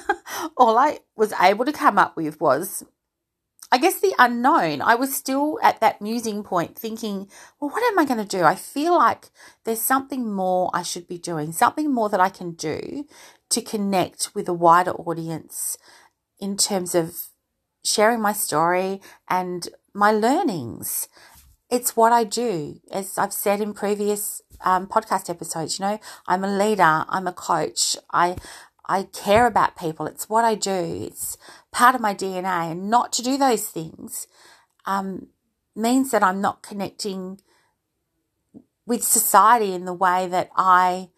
all 0.56 0.78
I 0.78 1.00
was 1.14 1.32
able 1.40 1.66
to 1.66 1.72
come 1.72 1.98
up 1.98 2.16
with 2.16 2.40
was, 2.40 2.82
I 3.70 3.76
guess, 3.76 4.00
the 4.00 4.14
unknown. 4.18 4.80
I 4.80 4.94
was 4.94 5.14
still 5.14 5.58
at 5.62 5.80
that 5.80 6.00
musing 6.00 6.42
point 6.42 6.78
thinking, 6.78 7.28
well, 7.60 7.70
what 7.70 7.82
am 7.92 7.98
I 7.98 8.06
going 8.06 8.26
to 8.26 8.36
do? 8.38 8.44
I 8.44 8.54
feel 8.54 8.96
like 8.96 9.26
there's 9.64 9.82
something 9.82 10.32
more 10.32 10.70
I 10.72 10.82
should 10.82 11.06
be 11.06 11.18
doing, 11.18 11.52
something 11.52 11.92
more 11.92 12.08
that 12.08 12.20
I 12.20 12.30
can 12.30 12.52
do 12.52 13.06
to 13.50 13.60
connect 13.60 14.34
with 14.34 14.48
a 14.48 14.54
wider 14.54 14.92
audience 14.92 15.76
in 16.40 16.56
terms 16.56 16.94
of 16.94 17.14
sharing 17.84 18.20
my 18.22 18.32
story 18.32 19.02
and 19.28 19.68
my 19.92 20.12
learnings. 20.12 21.08
It's 21.70 21.94
what 21.94 22.12
I 22.12 22.24
do. 22.24 22.80
As 22.90 23.18
I've 23.18 23.34
said 23.34 23.60
in 23.60 23.74
previous 23.74 24.40
um, 24.64 24.86
podcast 24.86 25.28
episodes, 25.28 25.78
you 25.78 25.84
know, 25.84 25.98
I'm 26.26 26.44
a 26.44 26.58
leader, 26.58 27.04
I'm 27.08 27.26
a 27.26 27.32
coach, 27.32 27.96
I 28.12 28.36
I 28.88 29.04
care 29.04 29.46
about 29.46 29.76
people. 29.76 30.06
It's 30.06 30.28
what 30.28 30.44
I 30.44 30.54
do. 30.54 31.06
It's 31.06 31.36
part 31.72 31.94
of 31.94 32.00
my 32.00 32.14
DNA. 32.14 32.72
And 32.72 32.88
not 32.88 33.12
to 33.14 33.22
do 33.22 33.36
those 33.36 33.68
things 33.68 34.26
um, 34.86 35.28
means 35.76 36.10
that 36.10 36.22
I'm 36.22 36.40
not 36.40 36.62
connecting 36.62 37.40
with 38.86 39.04
society 39.04 39.74
in 39.74 39.84
the 39.84 39.92
way 39.92 40.26
that 40.26 40.50
I 40.56 41.10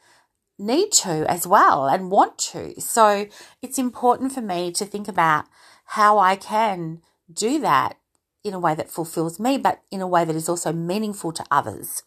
need 0.58 0.90
to 0.92 1.24
as 1.30 1.46
well 1.46 1.86
and 1.86 2.10
want 2.10 2.36
to. 2.38 2.78
So 2.80 3.26
it's 3.62 3.78
important 3.78 4.32
for 4.32 4.42
me 4.42 4.72
to 4.72 4.84
think 4.84 5.08
about 5.08 5.46
how 5.86 6.18
I 6.18 6.36
can 6.36 7.00
do 7.32 7.60
that 7.60 7.96
in 8.42 8.54
a 8.54 8.58
way 8.58 8.74
that 8.74 8.90
fulfills 8.90 9.38
me, 9.38 9.58
but 9.58 9.82
in 9.90 10.00
a 10.00 10.06
way 10.06 10.24
that 10.24 10.36
is 10.36 10.48
also 10.48 10.72
meaningful 10.72 11.32
to 11.32 11.44
others. 11.50 12.02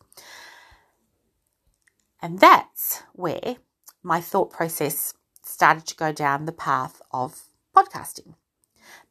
And 2.21 2.39
that's 2.39 3.03
where 3.13 3.57
my 4.01 4.19
thought 4.19 4.51
process 4.51 5.13
started 5.43 5.85
to 5.87 5.95
go 5.95 6.11
down 6.11 6.45
the 6.45 6.51
path 6.51 7.01
of 7.11 7.43
podcasting. 7.75 8.35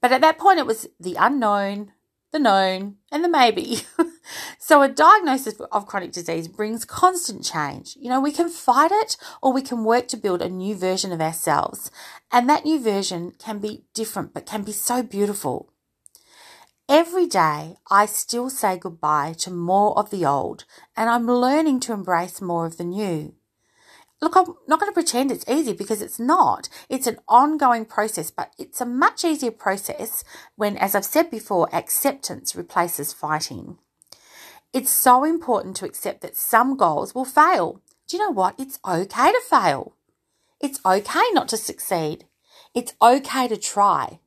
But 0.01 0.13
at 0.13 0.21
that 0.21 0.39
point, 0.39 0.59
it 0.59 0.67
was 0.67 0.89
the 0.99 1.17
unknown, 1.19 1.93
the 2.33 2.39
known, 2.39 2.97
and 3.11 3.25
the 3.25 3.29
maybe. 3.29 3.83
so, 4.59 4.83
a 4.83 4.89
diagnosis 4.89 5.61
of 5.71 5.87
chronic 5.87 6.13
disease 6.13 6.49
brings 6.49 6.85
constant 6.85 7.45
change. 7.45 7.97
You 8.01 8.09
know, 8.09 8.21
we 8.21 8.33
can 8.33 8.49
fight 8.49 8.91
it 8.93 9.17
or 9.43 9.53
we 9.53 9.63
can 9.63 9.85
work 9.85 10.09
to 10.09 10.17
build 10.17 10.43
a 10.43 10.49
new 10.49 10.75
version 10.75 11.13
of 11.13 11.21
ourselves. 11.21 11.91
And 12.31 12.49
that 12.49 12.65
new 12.65 12.81
version 12.81 13.33
can 13.39 13.59
be 13.59 13.85
different, 13.95 14.35
but 14.35 14.47
can 14.47 14.63
be 14.63 14.73
so 14.73 15.03
beautiful. 15.03 15.73
Every 16.89 17.27
day, 17.27 17.77
I 17.91 18.07
still 18.07 18.51
say 18.51 18.77
goodbye 18.77 19.35
to 19.39 19.51
more 19.51 19.97
of 19.99 20.11
the 20.11 20.27
old, 20.27 20.65
and 20.97 21.09
I'm 21.09 21.27
learning 21.27 21.81
to 21.81 21.93
embrace 21.93 22.41
more 22.41 22.67
of 22.67 22.77
the 22.77 22.85
new. 22.85 23.35
Look, 24.23 24.37
I'm 24.37 24.55
not 24.69 24.79
going 24.79 24.89
to 24.89 24.95
pretend 24.95 25.33
it's 25.33 25.49
easy 25.49 25.73
because 25.73 26.01
it's 26.01 26.21
not. 26.21 26.69
It's 26.89 27.09
an 27.09 27.19
ongoing 27.27 27.85
process, 27.85 28.31
but 28.31 28.53
it's 28.57 28.81
a 28.81 28.87
much 28.87 29.25
easier 29.25 29.51
process 29.51 30.23
when, 30.55 30.77
as 30.77 30.95
I've 30.95 31.05
said 31.05 31.29
before, 31.29 31.69
acceptance 31.75 32.55
replaces 32.55 33.13
fighting. 33.13 33.79
It's 34.73 34.93
so 34.93 35.25
important 35.25 35.75
to 35.77 35.87
accept 35.87 36.21
that 36.21 36.37
some 36.37 36.77
goals 36.77 37.17
will 37.17 37.25
fail. 37.25 37.83
Do 38.07 38.17
you 38.17 38.23
know 38.23 38.31
what? 38.31 38.55
It's 38.61 38.79
okay 38.87 39.33
to 39.33 39.41
fail. 39.51 39.97
It's 40.61 40.79
okay 40.87 41.29
not 41.33 41.49
to 41.49 41.57
succeed. 41.57 42.27
It's 42.75 42.95
okay 43.03 43.49
to 43.49 43.57
try. 43.57 44.21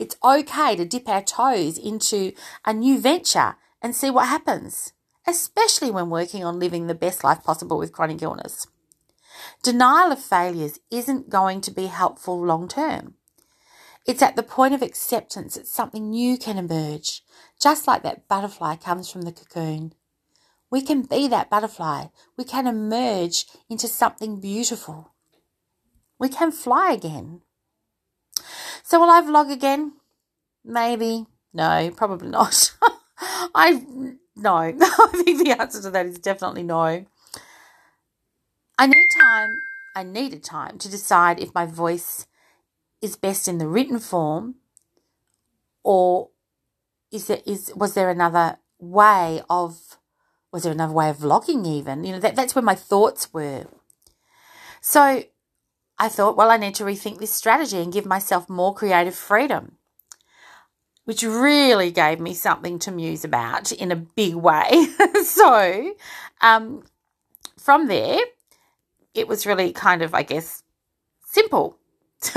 It's 0.00 0.16
okay 0.24 0.74
to 0.74 0.84
dip 0.84 1.08
our 1.08 1.22
toes 1.22 1.78
into 1.78 2.32
a 2.66 2.72
new 2.72 3.00
venture 3.00 3.54
and 3.80 3.94
see 3.94 4.10
what 4.10 4.26
happens, 4.26 4.94
especially 5.28 5.92
when 5.92 6.10
working 6.10 6.44
on 6.44 6.58
living 6.58 6.88
the 6.88 6.94
best 6.94 7.22
life 7.22 7.44
possible 7.44 7.78
with 7.78 7.92
chronic 7.92 8.20
illness. 8.20 8.66
Denial 9.62 10.12
of 10.12 10.22
failures 10.22 10.78
isn't 10.90 11.30
going 11.30 11.60
to 11.62 11.70
be 11.70 11.86
helpful 11.86 12.44
long 12.44 12.68
term. 12.68 13.14
It's 14.06 14.22
at 14.22 14.36
the 14.36 14.42
point 14.42 14.74
of 14.74 14.82
acceptance 14.82 15.54
that 15.54 15.66
something 15.66 16.10
new 16.10 16.38
can 16.38 16.56
emerge, 16.56 17.22
just 17.60 17.86
like 17.86 18.02
that 18.02 18.26
butterfly 18.28 18.76
comes 18.76 19.10
from 19.10 19.22
the 19.22 19.32
cocoon. 19.32 19.92
We 20.70 20.82
can 20.82 21.02
be 21.02 21.28
that 21.28 21.50
butterfly. 21.50 22.06
We 22.36 22.44
can 22.44 22.66
emerge 22.66 23.46
into 23.68 23.88
something 23.88 24.40
beautiful. 24.40 25.12
We 26.18 26.28
can 26.28 26.52
fly 26.52 26.92
again. 26.92 27.42
So 28.82 29.00
will 29.00 29.10
I 29.10 29.20
vlog 29.20 29.52
again? 29.52 29.92
Maybe. 30.64 31.26
No, 31.52 31.90
probably 31.96 32.28
not. 32.28 32.72
I 33.54 33.82
no. 34.36 34.56
I 34.80 35.22
think 35.24 35.44
the 35.44 35.60
answer 35.60 35.82
to 35.82 35.90
that 35.90 36.06
is 36.06 36.18
definitely 36.18 36.62
no. 36.62 37.06
I 38.78 38.86
need 38.86 39.08
time, 39.10 39.62
I 39.96 40.02
needed 40.04 40.44
time 40.44 40.78
to 40.78 40.88
decide 40.88 41.40
if 41.40 41.54
my 41.54 41.66
voice 41.66 42.26
is 43.02 43.16
best 43.16 43.48
in 43.48 43.58
the 43.58 43.68
written 43.68 43.98
form 43.98 44.56
or 45.82 46.30
is 47.10 47.26
there 47.26 47.40
is 47.46 47.72
was 47.74 47.94
there 47.94 48.10
another 48.10 48.58
way 48.78 49.42
of 49.48 49.98
was 50.52 50.62
there 50.62 50.72
another 50.72 50.92
way 50.92 51.10
of 51.10 51.18
vlogging 51.18 51.66
even? 51.66 52.04
You 52.04 52.12
know 52.12 52.20
that, 52.20 52.36
that's 52.36 52.54
where 52.54 52.62
my 52.62 52.74
thoughts 52.74 53.32
were. 53.32 53.66
So 54.80 55.24
i 56.00 56.08
thought 56.08 56.36
well 56.36 56.48
i 56.48 56.56
need 56.56 56.76
to 56.76 56.84
rethink 56.84 57.18
this 57.18 57.32
strategy 57.32 57.78
and 57.78 57.92
give 57.92 58.06
myself 58.06 58.48
more 58.48 58.72
creative 58.72 59.16
freedom 59.16 59.78
which 61.08 61.22
really 61.22 61.90
gave 61.90 62.20
me 62.20 62.34
something 62.34 62.78
to 62.78 62.90
muse 62.90 63.24
about 63.24 63.72
in 63.72 63.90
a 63.90 63.96
big 63.96 64.34
way. 64.34 64.88
So 65.24 65.94
um, 66.42 66.82
from 67.58 67.88
there 67.88 68.20
it 69.18 69.28
was 69.28 69.46
really 69.46 69.72
kind 69.72 70.02
of, 70.02 70.14
I 70.14 70.22
guess, 70.22 70.62
simple, 71.24 71.78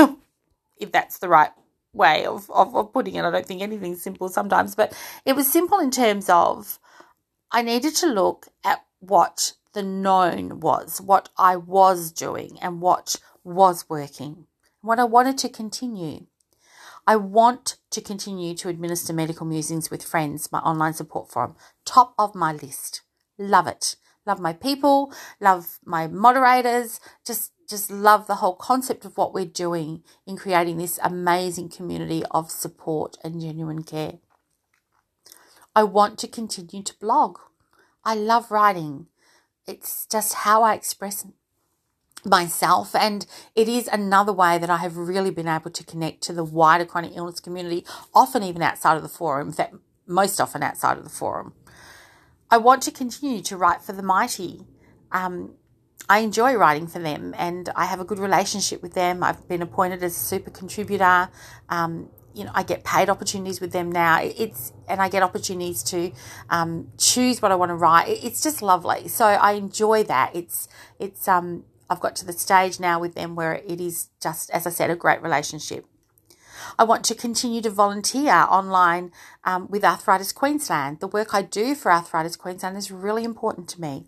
if 0.79 0.91
that's 0.91 1.19
the 1.19 1.29
right 1.29 1.51
way 1.93 2.25
of, 2.25 2.49
of, 2.49 2.75
of 2.75 2.93
putting 2.93 3.15
it. 3.15 3.25
I 3.25 3.31
don't 3.31 3.45
think 3.45 3.61
anything's 3.61 4.01
simple 4.01 4.29
sometimes, 4.29 4.75
but 4.75 4.97
it 5.25 5.35
was 5.35 5.51
simple 5.51 5.79
in 5.79 5.91
terms 5.91 6.29
of 6.29 6.79
I 7.51 7.61
needed 7.61 7.95
to 7.97 8.07
look 8.07 8.47
at 8.63 8.83
what 8.99 9.53
the 9.73 9.83
known 9.83 10.59
was, 10.59 10.99
what 11.01 11.29
I 11.37 11.55
was 11.55 12.11
doing, 12.11 12.57
and 12.61 12.81
what 12.81 13.17
was 13.43 13.89
working, 13.89 14.47
what 14.81 14.99
I 14.99 15.03
wanted 15.03 15.37
to 15.39 15.49
continue. 15.49 16.25
I 17.07 17.15
want 17.15 17.77
to 17.89 17.99
continue 17.99 18.53
to 18.55 18.69
administer 18.69 19.11
medical 19.11 19.45
musings 19.45 19.89
with 19.89 20.03
friends, 20.03 20.51
my 20.51 20.59
online 20.59 20.93
support 20.93 21.31
forum, 21.31 21.55
top 21.83 22.13
of 22.17 22.35
my 22.35 22.53
list. 22.53 23.01
Love 23.37 23.65
it 23.65 23.95
love 24.25 24.39
my 24.39 24.53
people, 24.53 25.13
love 25.39 25.79
my 25.85 26.07
moderators, 26.07 26.99
just 27.25 27.51
just 27.69 27.89
love 27.89 28.27
the 28.27 28.35
whole 28.35 28.55
concept 28.55 29.05
of 29.05 29.15
what 29.15 29.33
we're 29.33 29.45
doing 29.45 30.03
in 30.27 30.35
creating 30.35 30.77
this 30.77 30.99
amazing 31.01 31.69
community 31.69 32.21
of 32.31 32.51
support 32.51 33.17
and 33.23 33.39
genuine 33.39 33.83
care. 33.83 34.15
I 35.73 35.83
want 35.83 36.19
to 36.19 36.27
continue 36.27 36.83
to 36.83 36.99
blog. 36.99 37.39
I 38.03 38.13
love 38.15 38.51
writing. 38.51 39.07
It's 39.65 40.05
just 40.05 40.33
how 40.33 40.63
I 40.63 40.73
express 40.73 41.25
myself 42.25 42.93
and 42.93 43.25
it 43.55 43.69
is 43.69 43.87
another 43.87 44.33
way 44.33 44.57
that 44.57 44.69
I 44.69 44.77
have 44.77 44.97
really 44.97 45.31
been 45.31 45.47
able 45.47 45.71
to 45.71 45.83
connect 45.83 46.21
to 46.23 46.33
the 46.33 46.43
wider 46.43 46.85
chronic 46.85 47.13
illness 47.15 47.39
community, 47.39 47.85
often 48.13 48.43
even 48.43 48.61
outside 48.61 48.97
of 48.97 49.01
the 49.01 49.09
forum, 49.09 49.47
in 49.47 49.53
fact 49.53 49.75
most 50.05 50.41
often 50.41 50.61
outside 50.61 50.97
of 50.97 51.03
the 51.03 51.09
forum. 51.09 51.53
I 52.51 52.57
want 52.57 52.83
to 52.83 52.91
continue 52.91 53.41
to 53.43 53.55
write 53.55 53.81
for 53.81 53.93
the 53.93 54.03
mighty. 54.03 54.65
Um, 55.11 55.53
I 56.09 56.19
enjoy 56.19 56.55
writing 56.55 56.87
for 56.87 56.99
them 56.99 57.33
and 57.37 57.69
I 57.75 57.85
have 57.85 58.01
a 58.01 58.03
good 58.03 58.19
relationship 58.19 58.81
with 58.81 58.93
them. 58.93 59.23
I've 59.23 59.47
been 59.47 59.61
appointed 59.61 60.03
as 60.03 60.15
a 60.15 60.19
super 60.19 60.51
contributor. 60.51 61.29
Um, 61.69 62.09
you 62.33 62.43
know, 62.43 62.51
I 62.53 62.63
get 62.63 62.83
paid 62.83 63.09
opportunities 63.09 63.61
with 63.61 63.71
them 63.71 63.89
now. 63.91 64.19
It's 64.21 64.73
and 64.89 65.01
I 65.01 65.07
get 65.07 65.23
opportunities 65.23 65.83
to 65.83 66.11
um, 66.49 66.91
choose 66.97 67.41
what 67.41 67.51
I 67.51 67.55
want 67.55 67.69
to 67.69 67.75
write. 67.75 68.09
It's 68.09 68.43
just 68.43 68.61
lovely. 68.61 69.07
So 69.07 69.25
I 69.25 69.53
enjoy 69.53 70.03
that. 70.03 70.35
It's 70.35 70.67
it's 70.99 71.27
um 71.27 71.63
I've 71.89 71.99
got 71.99 72.15
to 72.17 72.25
the 72.25 72.33
stage 72.33 72.79
now 72.79 72.99
with 72.99 73.15
them 73.15 73.35
where 73.35 73.53
it 73.53 73.81
is 73.81 74.09
just 74.21 74.49
as 74.51 74.67
I 74.67 74.69
said 74.69 74.89
a 74.89 74.95
great 74.95 75.21
relationship. 75.21 75.85
I 76.77 76.83
want 76.83 77.03
to 77.05 77.15
continue 77.15 77.61
to 77.61 77.69
volunteer 77.69 78.31
online 78.31 79.11
um, 79.43 79.67
with 79.69 79.83
Arthritis 79.83 80.31
Queensland. 80.31 80.99
The 80.99 81.07
work 81.07 81.33
I 81.33 81.41
do 81.41 81.75
for 81.75 81.91
Arthritis 81.91 82.35
Queensland 82.35 82.77
is 82.77 82.91
really 82.91 83.23
important 83.23 83.67
to 83.69 83.81
me. 83.81 84.07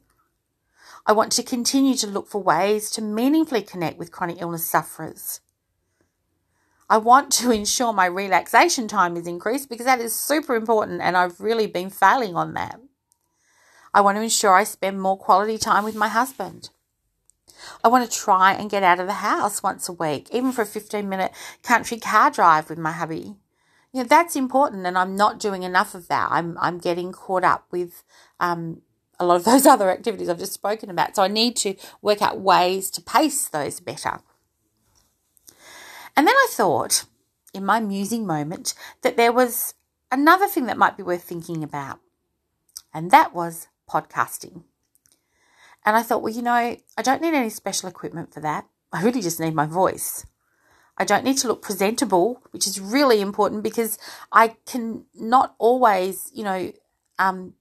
I 1.05 1.12
want 1.12 1.32
to 1.34 1.43
continue 1.43 1.96
to 1.96 2.08
look 2.08 2.27
for 2.27 2.41
ways 2.41 2.89
to 2.91 3.01
meaningfully 3.01 3.62
connect 3.62 3.98
with 3.98 4.12
chronic 4.12 4.41
illness 4.41 4.65
sufferers. 4.65 5.41
I 6.89 6.98
want 6.98 7.32
to 7.34 7.51
ensure 7.51 7.91
my 7.91 8.05
relaxation 8.05 8.88
time 8.88 9.17
is 9.17 9.27
increased 9.27 9.70
because 9.70 9.86
that 9.86 10.00
is 10.00 10.15
super 10.15 10.55
important 10.55 11.01
and 11.01 11.17
I've 11.17 11.41
really 11.41 11.67
been 11.67 11.89
failing 11.89 12.36
on 12.36 12.53
that. 12.53 12.79
I 13.93 14.01
want 14.01 14.17
to 14.17 14.22
ensure 14.22 14.53
I 14.53 14.63
spend 14.63 15.01
more 15.01 15.17
quality 15.17 15.58
time 15.58 15.84
with 15.84 15.96
my 15.96 16.08
husband. 16.08 16.70
I 17.84 17.88
want 17.88 18.10
to 18.10 18.17
try 18.17 18.53
and 18.53 18.70
get 18.70 18.84
out 18.84 19.00
of 19.00 19.08
the 19.08 19.13
house 19.13 19.63
once 19.63 19.89
a 19.89 19.93
week, 19.93 20.29
even 20.32 20.51
for 20.51 20.62
a 20.62 20.65
15 20.65 21.08
minute 21.08 21.32
country 21.62 22.00
car 22.00 22.32
drive 22.32 22.70
with 22.70 22.79
my 22.79 22.91
hubby. 22.91 23.36
You 23.91 24.01
know, 24.01 24.03
that's 24.03 24.36
important, 24.36 24.88
and 24.88 24.98
I'm 24.98 25.15
not 25.15 25.39
doing 25.39 25.63
enough 25.63 25.93
of 25.93 26.08
that. 26.08 26.29
I'm, 26.32 26.58
I'm 26.60 26.79
getting 26.79 27.12
caught 27.12 27.43
up 27.43 27.67
with 27.72 28.03
um, 28.39 28.82
a 29.20 29.25
lot 29.25 29.36
of 29.36 29.43
those 29.46 29.65
other 29.65 29.91
activities 29.91 30.29
I've 30.29 30.39
just 30.39 30.53
spoken 30.53 30.89
about. 30.89 31.15
So 31.15 31.24
I 31.24 31.27
need 31.27 31.55
to 31.58 31.75
work 32.01 32.22
out 32.22 32.39
ways 32.39 32.89
to 32.91 33.01
pace 33.01 33.48
those 33.48 33.79
better. 33.79 34.20
And 36.15 36.27
then 36.27 36.36
I 36.36 36.48
thought, 36.50 37.05
in 37.53 37.65
my 37.65 37.79
musing 37.79 38.25
moment, 38.25 38.74
that 39.01 39.17
there 39.17 39.32
was 39.32 39.74
another 40.12 40.48
thing 40.48 40.65
that 40.65 40.77
might 40.77 40.98
be 40.98 41.03
worth 41.03 41.24
thinking 41.24 41.63
about, 41.63 42.00
and 42.93 43.12
that 43.12 43.34
was 43.34 43.67
podcasting. 43.89 44.63
And 45.86 45.96
I 45.96 46.02
thought, 46.02 46.22
well, 46.22 46.34
you 46.34 46.42
know, 46.42 46.54
I 46.54 47.02
don't 47.02 47.22
need 47.22 47.34
any 47.34 47.50
special 47.50 47.90
equipment 47.90 48.34
for 48.34 48.40
that. 48.40 48.66
I 48.92 49.04
really 49.04 49.22
just 49.22 49.40
need 49.40 49.56
my 49.56 49.66
voice. 49.66 50.25
I 50.98 51.06
don't 51.06 51.24
need 51.24 51.38
to 51.40 51.48
look 51.48 51.62
presentable, 51.62 52.42
which 52.52 52.68
is 52.68 52.80
really 52.80 53.20
important 53.20 53.63
because 53.63 53.98
I 54.32 54.56
can 54.66 55.06
not 55.16 55.56
always, 55.58 56.30
you 56.34 56.44
know, 56.44 56.72
um, 57.18 57.54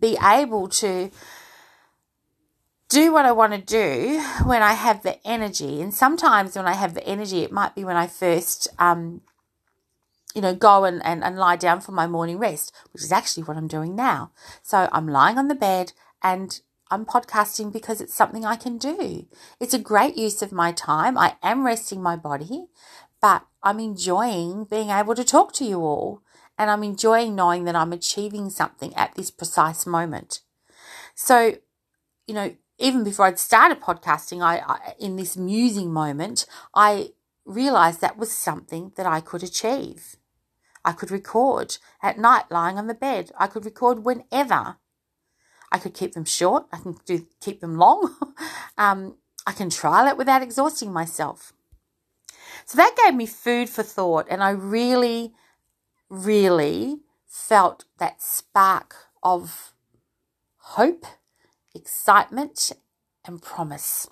be 0.00 0.16
able 0.22 0.68
to 0.68 1.10
do 2.88 3.12
what 3.12 3.26
I 3.26 3.32
want 3.32 3.52
to 3.52 3.60
do 3.60 4.22
when 4.44 4.62
I 4.62 4.72
have 4.72 5.02
the 5.02 5.24
energy. 5.26 5.82
And 5.82 5.92
sometimes 5.92 6.56
when 6.56 6.66
I 6.66 6.74
have 6.74 6.94
the 6.94 7.06
energy, 7.06 7.42
it 7.42 7.52
might 7.52 7.74
be 7.74 7.84
when 7.84 7.96
I 7.96 8.06
first, 8.06 8.68
um, 8.78 9.20
you 10.34 10.40
know, 10.40 10.54
go 10.54 10.84
and, 10.84 11.04
and, 11.04 11.24
and 11.24 11.36
lie 11.36 11.56
down 11.56 11.80
for 11.80 11.92
my 11.92 12.06
morning 12.06 12.38
rest, 12.38 12.72
which 12.92 13.02
is 13.02 13.12
actually 13.12 13.42
what 13.42 13.56
I'm 13.56 13.68
doing 13.68 13.96
now. 13.96 14.30
So 14.62 14.88
I'm 14.92 15.08
lying 15.08 15.36
on 15.36 15.48
the 15.48 15.54
bed 15.54 15.92
and 16.22 16.60
I'm 16.90 17.04
podcasting 17.04 17.72
because 17.72 18.00
it's 18.00 18.14
something 18.14 18.44
I 18.44 18.56
can 18.56 18.78
do. 18.78 19.26
It's 19.60 19.74
a 19.74 19.78
great 19.78 20.16
use 20.16 20.40
of 20.42 20.52
my 20.52 20.72
time. 20.72 21.18
I 21.18 21.36
am 21.42 21.66
resting 21.66 22.02
my 22.02 22.16
body, 22.16 22.66
but 23.20 23.44
I'm 23.62 23.80
enjoying 23.80 24.64
being 24.64 24.90
able 24.90 25.14
to 25.16 25.24
talk 25.24 25.52
to 25.54 25.64
you 25.64 25.80
all. 25.80 26.22
And 26.58 26.70
I'm 26.70 26.82
enjoying 26.82 27.34
knowing 27.34 27.64
that 27.64 27.76
I'm 27.76 27.92
achieving 27.92 28.48
something 28.50 28.94
at 28.94 29.14
this 29.14 29.30
precise 29.30 29.84
moment. 29.84 30.40
So, 31.14 31.56
you 32.26 32.34
know, 32.34 32.54
even 32.78 33.04
before 33.04 33.26
I'd 33.26 33.38
started 33.38 33.80
podcasting, 33.80 34.42
I, 34.42 34.58
I 34.58 34.94
in 34.98 35.16
this 35.16 35.36
musing 35.36 35.92
moment, 35.92 36.46
I 36.74 37.10
realized 37.44 38.00
that 38.00 38.16
was 38.16 38.32
something 38.32 38.92
that 38.96 39.06
I 39.06 39.20
could 39.20 39.42
achieve. 39.42 40.16
I 40.84 40.92
could 40.92 41.10
record 41.10 41.78
at 42.02 42.18
night 42.18 42.44
lying 42.50 42.78
on 42.78 42.86
the 42.86 42.94
bed. 42.94 43.32
I 43.38 43.48
could 43.48 43.64
record 43.64 44.04
whenever. 44.04 44.76
I 45.72 45.78
could 45.78 45.94
keep 45.94 46.12
them 46.12 46.24
short. 46.24 46.66
I 46.72 46.78
can 46.78 46.96
do 47.04 47.26
keep 47.40 47.60
them 47.60 47.76
long. 47.76 48.14
um, 48.78 49.16
I 49.46 49.52
can 49.52 49.70
trial 49.70 50.06
it 50.06 50.16
without 50.16 50.42
exhausting 50.42 50.92
myself. 50.92 51.52
So 52.64 52.76
that 52.76 52.96
gave 52.96 53.14
me 53.14 53.26
food 53.26 53.68
for 53.68 53.82
thought, 53.82 54.26
and 54.28 54.42
I 54.42 54.50
really, 54.50 55.32
really 56.08 57.00
felt 57.26 57.84
that 57.98 58.22
spark 58.22 58.94
of 59.22 59.72
hope 60.58 61.06
excitement, 61.76 62.72
and 63.24 63.40
promise. 63.40 64.08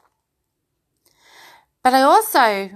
But 1.83 1.95
I 1.95 2.03
also 2.03 2.71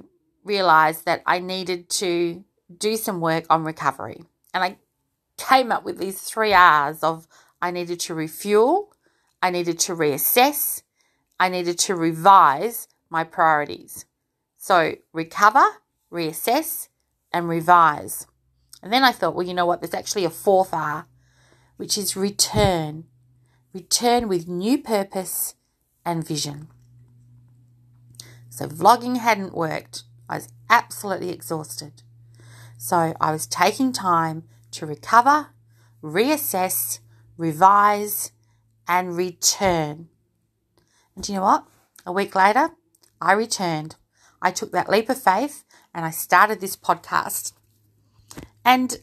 realized 0.44 1.04
that 1.04 1.22
I 1.26 1.38
needed 1.38 1.88
to 1.90 2.44
do 2.76 2.96
some 2.96 3.20
work 3.20 3.44
on 3.50 3.64
recovery. 3.64 4.24
And 4.52 4.64
I 4.64 4.78
came 5.36 5.70
up 5.70 5.84
with 5.84 5.98
these 5.98 6.20
three 6.20 6.52
R's 6.52 7.02
of 7.02 7.28
I 7.60 7.70
needed 7.70 8.00
to 8.00 8.14
refuel, 8.14 8.94
I 9.42 9.50
needed 9.50 9.78
to 9.80 9.94
reassess, 9.94 10.82
I 11.40 11.48
needed 11.48 11.78
to 11.80 11.94
revise 11.94 12.88
my 13.10 13.24
priorities. 13.24 14.04
So 14.56 14.96
recover, 15.12 15.64
reassess, 16.12 16.88
and 17.32 17.48
revise. 17.48 18.26
And 18.82 18.92
then 18.92 19.04
I 19.04 19.12
thought, 19.12 19.34
well, 19.34 19.46
you 19.46 19.54
know 19.54 19.66
what? 19.66 19.80
There's 19.80 19.94
actually 19.94 20.24
a 20.24 20.30
fourth 20.30 20.72
R, 20.72 21.06
which 21.76 21.98
is 21.98 22.16
return 22.16 23.04
return 23.72 24.28
with 24.28 24.48
new 24.48 24.78
purpose 24.78 25.54
and 26.04 26.26
vision. 26.26 26.68
So, 28.50 28.66
vlogging 28.66 29.18
hadn't 29.18 29.54
worked. 29.54 30.04
I 30.28 30.36
was 30.36 30.48
absolutely 30.68 31.30
exhausted. 31.30 32.02
So, 32.76 33.14
I 33.20 33.30
was 33.30 33.46
taking 33.46 33.92
time 33.92 34.44
to 34.72 34.86
recover, 34.86 35.48
reassess, 36.02 36.98
revise, 37.38 38.32
and 38.86 39.16
return. 39.16 40.08
And 41.14 41.24
do 41.24 41.32
you 41.32 41.38
know 41.38 41.44
what? 41.44 41.64
A 42.04 42.12
week 42.12 42.34
later, 42.34 42.70
I 43.20 43.32
returned. 43.32 43.96
I 44.40 44.50
took 44.50 44.72
that 44.72 44.88
leap 44.88 45.08
of 45.08 45.22
faith 45.22 45.64
and 45.94 46.04
I 46.04 46.10
started 46.10 46.60
this 46.60 46.76
podcast. 46.76 47.52
And 48.64 48.98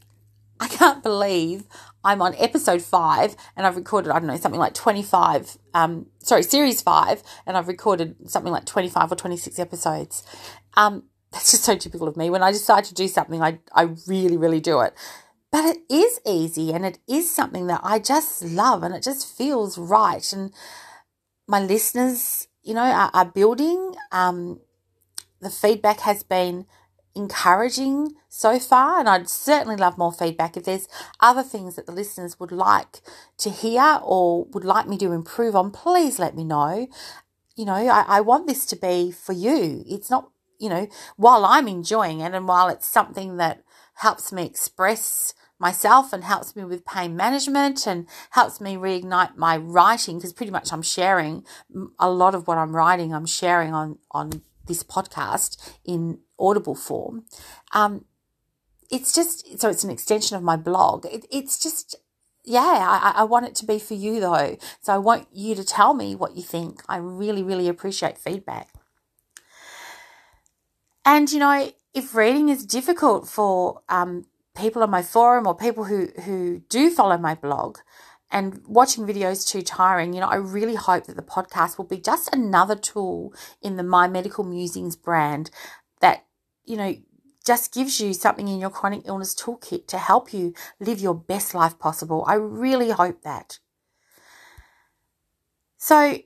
I 0.60 0.68
can't 0.68 1.04
believe 1.04 1.66
I'm 2.04 2.22
on 2.22 2.36
episode 2.36 2.82
five 2.82 3.36
and 3.56 3.66
I've 3.66 3.76
recorded, 3.76 4.12
I 4.12 4.20
don't 4.20 4.28
know, 4.28 4.38
something 4.38 4.60
like 4.60 4.74
25, 4.74 5.58
um, 5.74 6.08
sorry, 6.20 6.44
series 6.44 6.82
five, 6.82 7.22
and 7.46 7.58
I've 7.58 7.68
recorded 7.68 8.30
something 8.30 8.52
like 8.52 8.66
25 8.66 9.12
or 9.12 9.16
26 9.16 9.60
episodes. 9.60 10.24
Um, 10.76 11.04
that's 11.32 11.52
just 11.52 11.64
so 11.64 11.76
typical 11.76 12.08
of 12.08 12.16
me. 12.16 12.30
When 12.30 12.44
I 12.44 12.52
decide 12.52 12.86
to 12.86 12.94
do 12.94 13.08
something, 13.08 13.42
I, 13.42 13.60
I 13.74 13.90
really, 14.08 14.38
really 14.38 14.62
do 14.62 14.80
it. 14.82 14.94
But 15.56 15.64
it 15.64 15.84
is 15.90 16.20
easy 16.26 16.74
and 16.74 16.86
it 16.86 17.00
is 17.08 17.34
something 17.34 17.68
that 17.68 17.80
I 17.82 17.98
just 17.98 18.44
love 18.44 18.84
and 18.84 18.94
it 18.94 19.02
just 19.02 19.26
feels 19.38 19.78
right. 19.78 20.34
And 20.34 20.52
my 21.48 21.62
listeners, 21.62 22.50
you 22.62 22.74
know, 22.74 22.82
are, 22.82 23.10
are 23.14 23.24
building. 23.24 23.96
Um, 24.12 24.60
the 25.40 25.50
feedback 25.50 26.02
has 26.02 26.24
been 26.24 26.66
encouraging 27.16 28.16
so 28.28 28.60
far, 28.60 29.00
and 29.00 29.08
I'd 29.08 29.30
certainly 29.30 29.78
love 29.78 29.98
more 29.98 30.12
feedback. 30.12 30.58
If 30.58 30.66
there's 30.66 30.90
other 31.22 31.42
things 31.42 31.78
that 31.78 31.86
the 31.86 31.94
listeners 31.94 32.38
would 32.38 32.52
like 32.52 33.00
to 33.38 33.50
hear 33.50 34.02
or 34.04 34.44
would 34.48 34.66
like 34.66 34.90
me 34.90 34.98
to 34.98 35.14
improve 35.14 35.56
on, 35.56 35.72
please 35.72 36.20
let 36.20 36.36
me 36.36 36.44
know. 36.44 36.86
You 37.56 37.64
know, 37.64 37.76
I, 37.76 38.04
I 38.06 38.20
want 38.20 38.48
this 38.48 38.66
to 38.66 38.76
be 38.76 39.10
for 39.10 39.32
you. 39.32 39.86
It's 39.88 40.10
not, 40.10 40.32
you 40.60 40.68
know, 40.68 40.90
while 41.16 41.46
I'm 41.46 41.70
enjoying 41.70 42.20
it 42.20 42.34
and 42.34 42.46
while 42.46 42.68
it's 42.68 42.86
something 42.86 43.38
that 43.38 43.64
helps 44.00 44.34
me 44.34 44.44
express 44.44 45.34
myself 45.60 46.12
and 46.12 46.24
helps 46.24 46.56
me 46.56 46.66
with 46.66 46.86
pain 46.86 47.16
management 47.16 47.88
and 47.88 48.08
helps 48.32 48.60
me 48.60 48.76
reignite 48.76 49.36
my 49.38 49.58
writing 49.58 50.18
because 50.18 50.34
pretty 50.34 50.52
much 50.52 50.74
I'm 50.74 50.82
sharing 50.82 51.46
a 51.98 52.10
lot 52.10 52.36
of 52.36 52.48
what 52.48 52.58
I'm 52.58 52.76
writing 52.76 53.14
I'm 53.14 53.26
sharing 53.26 53.74
on 53.74 53.98
on 54.12 54.42
this 54.68 54.84
podcast 54.84 55.74
in 55.86 56.20
audible 56.40 56.76
form. 56.76 57.26
Um, 57.74 58.06
it's 58.92 59.14
just 59.14 59.60
so 59.60 59.70
it's 59.70 59.84
an 59.84 59.90
extension 59.90 60.36
of 60.38 60.44
my 60.44 60.58
blog. 60.58 61.06
It, 61.06 61.26
it's 61.32 61.58
just 61.58 61.96
yeah, 62.44 62.62
I, 62.88 63.22
I 63.22 63.24
want 63.24 63.48
it 63.48 63.56
to 63.56 63.66
be 63.66 63.80
for 63.80 63.96
you 63.96 64.20
though. 64.20 64.58
So 64.82 64.94
I 64.94 64.98
want 64.98 65.28
you 65.34 65.56
to 65.56 65.64
tell 65.64 65.94
me 65.94 66.16
what 66.16 66.36
you 66.36 66.44
think. 66.44 66.84
I 66.88 66.98
really, 66.98 67.44
really 67.44 67.68
appreciate 67.68 68.18
feedback. 68.18 68.70
And 71.04 71.32
you 71.32 71.40
know, 71.40 71.72
if 71.94 72.14
reading 72.14 72.50
is 72.50 72.66
difficult 72.66 73.28
for 73.28 73.82
um, 73.90 74.26
people 74.56 74.82
on 74.84 74.90
my 74.90 75.02
forum 75.02 75.46
or 75.48 75.56
people 75.56 75.86
who 75.86 76.08
who 76.24 76.60
do 76.70 76.90
follow 76.90 77.18
my 77.18 77.36
blog, 77.36 77.78
and 78.32 78.62
watching 78.68 79.06
videos 79.06 79.48
too 79.48 79.62
tiring, 79.62 80.14
you 80.14 80.20
know, 80.20 80.28
I 80.28 80.36
really 80.36 80.76
hope 80.76 81.06
that 81.06 81.16
the 81.16 81.22
podcast 81.22 81.78
will 81.78 81.86
be 81.86 81.98
just 81.98 82.34
another 82.34 82.76
tool 82.76 83.34
in 83.62 83.78
the 83.78 83.84
My 83.84 84.08
Medical 84.08 84.44
Musings 84.44 84.96
brand 84.96 85.52
that, 86.02 86.26
you 86.66 86.76
know, 86.76 86.96
just 87.46 87.74
gives 87.74 88.02
you 88.02 88.14
something 88.14 88.48
in 88.48 88.60
your 88.60 88.72
chronic 88.72 89.04
illness 89.06 89.36
toolkit 89.36 89.88
to 89.88 89.98
help 89.98 90.34
you 90.34 90.54
live 90.80 91.00
your 91.00 91.14
best 91.14 91.54
life 91.54 91.78
possible. 91.78 92.26
I 92.28 92.34
really 92.34 92.90
hope 92.90 93.22
that. 93.22 93.60
So, 95.78 96.18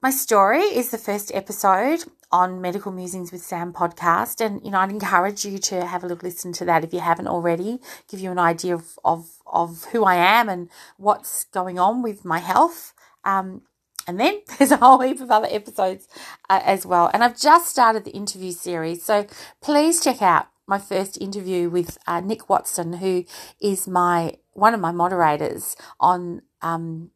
my 0.00 0.10
story 0.10 0.62
is 0.62 0.90
the 0.90 0.98
first 0.98 1.34
episode 1.34 2.04
on 2.34 2.60
Medical 2.60 2.90
Musings 2.90 3.30
with 3.30 3.42
Sam 3.42 3.72
podcast. 3.72 4.44
And, 4.44 4.60
you 4.64 4.72
know, 4.72 4.78
I'd 4.80 4.90
encourage 4.90 5.44
you 5.44 5.56
to 5.58 5.86
have 5.86 6.02
a 6.02 6.08
little 6.08 6.28
listen 6.28 6.52
to 6.54 6.64
that 6.64 6.82
if 6.82 6.92
you 6.92 6.98
haven't 6.98 7.28
already, 7.28 7.78
give 8.10 8.18
you 8.18 8.32
an 8.32 8.40
idea 8.40 8.74
of, 8.74 8.98
of, 9.04 9.30
of 9.46 9.84
who 9.92 10.04
I 10.04 10.16
am 10.16 10.48
and 10.48 10.68
what's 10.96 11.44
going 11.44 11.78
on 11.78 12.02
with 12.02 12.24
my 12.24 12.40
health. 12.40 12.92
Um, 13.24 13.62
and 14.08 14.18
then 14.18 14.40
there's 14.58 14.72
a 14.72 14.78
whole 14.78 14.98
heap 14.98 15.20
of 15.20 15.30
other 15.30 15.46
episodes 15.48 16.08
uh, 16.50 16.60
as 16.64 16.84
well. 16.84 17.08
And 17.14 17.22
I've 17.22 17.38
just 17.38 17.68
started 17.68 18.04
the 18.04 18.10
interview 18.10 18.50
series. 18.50 19.04
So 19.04 19.28
please 19.62 20.02
check 20.02 20.20
out 20.20 20.48
my 20.66 20.78
first 20.78 21.20
interview 21.20 21.70
with 21.70 21.98
uh, 22.08 22.20
Nick 22.20 22.48
Watson, 22.48 22.94
who 22.94 23.26
is 23.60 23.86
my 23.86 24.38
one 24.54 24.74
of 24.74 24.80
my 24.80 24.90
moderators 24.90 25.76
on 26.00 26.42
um, 26.62 27.10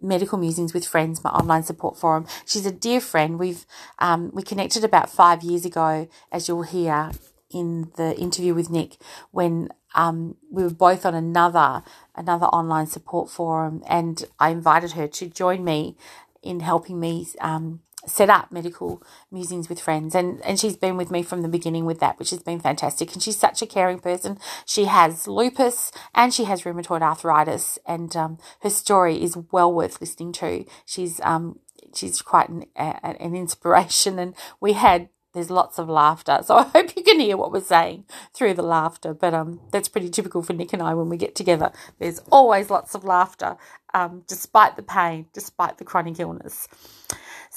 medical 0.00 0.38
musings 0.38 0.74
with 0.74 0.86
friends 0.86 1.22
my 1.22 1.30
online 1.30 1.62
support 1.62 1.96
forum. 1.96 2.26
She's 2.46 2.66
a 2.66 2.72
dear 2.72 3.00
friend. 3.00 3.38
We've 3.38 3.66
um, 3.98 4.30
we 4.32 4.42
connected 4.42 4.84
about 4.84 5.10
five 5.10 5.42
years 5.42 5.64
ago 5.64 6.08
as 6.32 6.48
you'll 6.48 6.62
hear 6.62 7.10
in 7.50 7.90
the 7.96 8.16
interview 8.16 8.54
with 8.54 8.70
nick 8.70 8.96
when 9.32 9.68
um, 9.94 10.36
we 10.50 10.62
were 10.62 10.70
both 10.70 11.04
on 11.04 11.14
another 11.14 11.82
another 12.14 12.46
online 12.46 12.86
support 12.86 13.28
forum 13.28 13.82
and 13.88 14.24
i 14.38 14.50
invited 14.50 14.92
her 14.92 15.08
to 15.08 15.26
join 15.28 15.64
me 15.64 15.96
in 16.42 16.60
helping 16.60 16.98
me 17.00 17.26
um, 17.40 17.80
set 18.06 18.30
up 18.30 18.50
medical 18.50 19.02
musings 19.30 19.68
with 19.68 19.80
friends 19.80 20.14
and 20.14 20.40
and 20.42 20.58
she's 20.58 20.76
been 20.76 20.96
with 20.96 21.10
me 21.10 21.22
from 21.22 21.42
the 21.42 21.48
beginning 21.48 21.84
with 21.84 22.00
that 22.00 22.18
which 22.18 22.30
has 22.30 22.42
been 22.42 22.58
fantastic 22.58 23.12
and 23.12 23.22
she's 23.22 23.36
such 23.36 23.60
a 23.60 23.66
caring 23.66 23.98
person 23.98 24.38
she 24.64 24.86
has 24.86 25.28
lupus 25.28 25.92
and 26.14 26.32
she 26.32 26.44
has 26.44 26.62
rheumatoid 26.62 27.02
arthritis 27.02 27.78
and 27.86 28.16
um, 28.16 28.38
her 28.62 28.70
story 28.70 29.22
is 29.22 29.36
well 29.52 29.72
worth 29.72 30.00
listening 30.00 30.32
to 30.32 30.64
she's 30.86 31.20
um 31.20 31.58
she's 31.94 32.22
quite 32.22 32.48
an, 32.48 32.64
a, 32.76 33.22
an 33.22 33.36
inspiration 33.36 34.18
and 34.18 34.34
we 34.60 34.72
had 34.72 35.08
there's 35.32 35.50
lots 35.50 35.78
of 35.78 35.88
laughter. 35.88 36.40
So 36.44 36.56
I 36.58 36.64
hope 36.64 36.96
you 36.96 37.02
can 37.02 37.20
hear 37.20 37.36
what 37.36 37.52
we're 37.52 37.60
saying 37.60 38.04
through 38.34 38.54
the 38.54 38.62
laughter. 38.62 39.14
But 39.14 39.34
um, 39.34 39.60
that's 39.70 39.88
pretty 39.88 40.10
typical 40.10 40.42
for 40.42 40.52
Nick 40.52 40.72
and 40.72 40.82
I 40.82 40.94
when 40.94 41.08
we 41.08 41.16
get 41.16 41.34
together. 41.34 41.72
There's 41.98 42.18
always 42.30 42.70
lots 42.70 42.94
of 42.94 43.04
laughter, 43.04 43.56
um, 43.94 44.24
despite 44.26 44.76
the 44.76 44.82
pain, 44.82 45.26
despite 45.32 45.78
the 45.78 45.84
chronic 45.84 46.18
illness. 46.18 46.68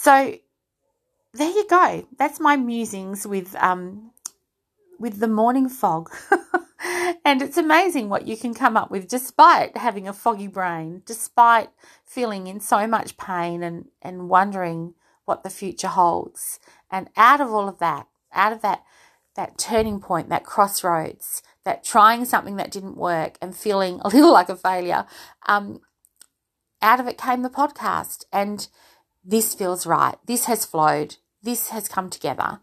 So 0.04 0.38
there 1.34 1.50
you 1.50 1.66
go. 1.66 2.06
That's 2.18 2.42
my 2.42 2.58
musings 2.58 3.26
with 3.26 3.56
um 3.56 4.12
with 5.00 5.22
the 5.22 5.30
morning 5.30 5.70
fog. 5.70 6.10
and 7.24 7.42
it's 7.42 7.56
amazing 7.56 8.10
what 8.10 8.28
you 8.28 8.36
can 8.36 8.54
come 8.54 8.76
up 8.76 8.92
with 8.92 9.08
despite 9.08 9.78
having 9.78 10.06
a 10.06 10.12
foggy 10.12 10.48
brain, 10.48 11.04
despite 11.06 11.70
feeling 12.04 12.48
in 12.48 12.60
so 12.60 12.86
much 12.86 13.16
pain 13.16 13.63
and, 13.63 13.86
and 14.02 14.28
wondering 14.28 14.94
what 15.24 15.44
the 15.44 15.50
future 15.50 15.88
holds. 15.88 16.60
And 16.92 17.10
out 17.16 17.39
of 17.39 17.54
all 17.54 17.70
of 17.70 17.80
that, 17.80 18.08
out 18.34 18.52
of 18.52 18.62
that 18.62 18.84
that 19.36 19.58
turning 19.58 20.02
point, 20.02 20.28
that 20.28 20.44
crossroads, 20.44 21.42
that 21.63 21.82
trying 21.82 22.26
something 22.26 22.58
that 22.58 22.72
didn't 22.72 22.98
work 22.98 23.38
and 23.42 23.56
feeling 23.56 24.02
a 24.04 24.10
little 24.10 24.34
like 24.34 24.50
a 24.50 24.58
failure, 24.58 25.06
um, 25.48 25.80
out 26.82 27.00
of 27.00 27.08
it 27.08 27.18
came 27.18 27.42
the 27.42 27.50
podcast. 27.50 28.26
And 28.34 28.68
this 29.24 29.54
feels 29.54 29.86
right. 29.86 30.16
This 30.26 30.46
has 30.46 30.66
flowed. 30.66 31.18
This 31.42 31.70
has 31.70 31.88
come 31.88 32.10
together 32.10 32.60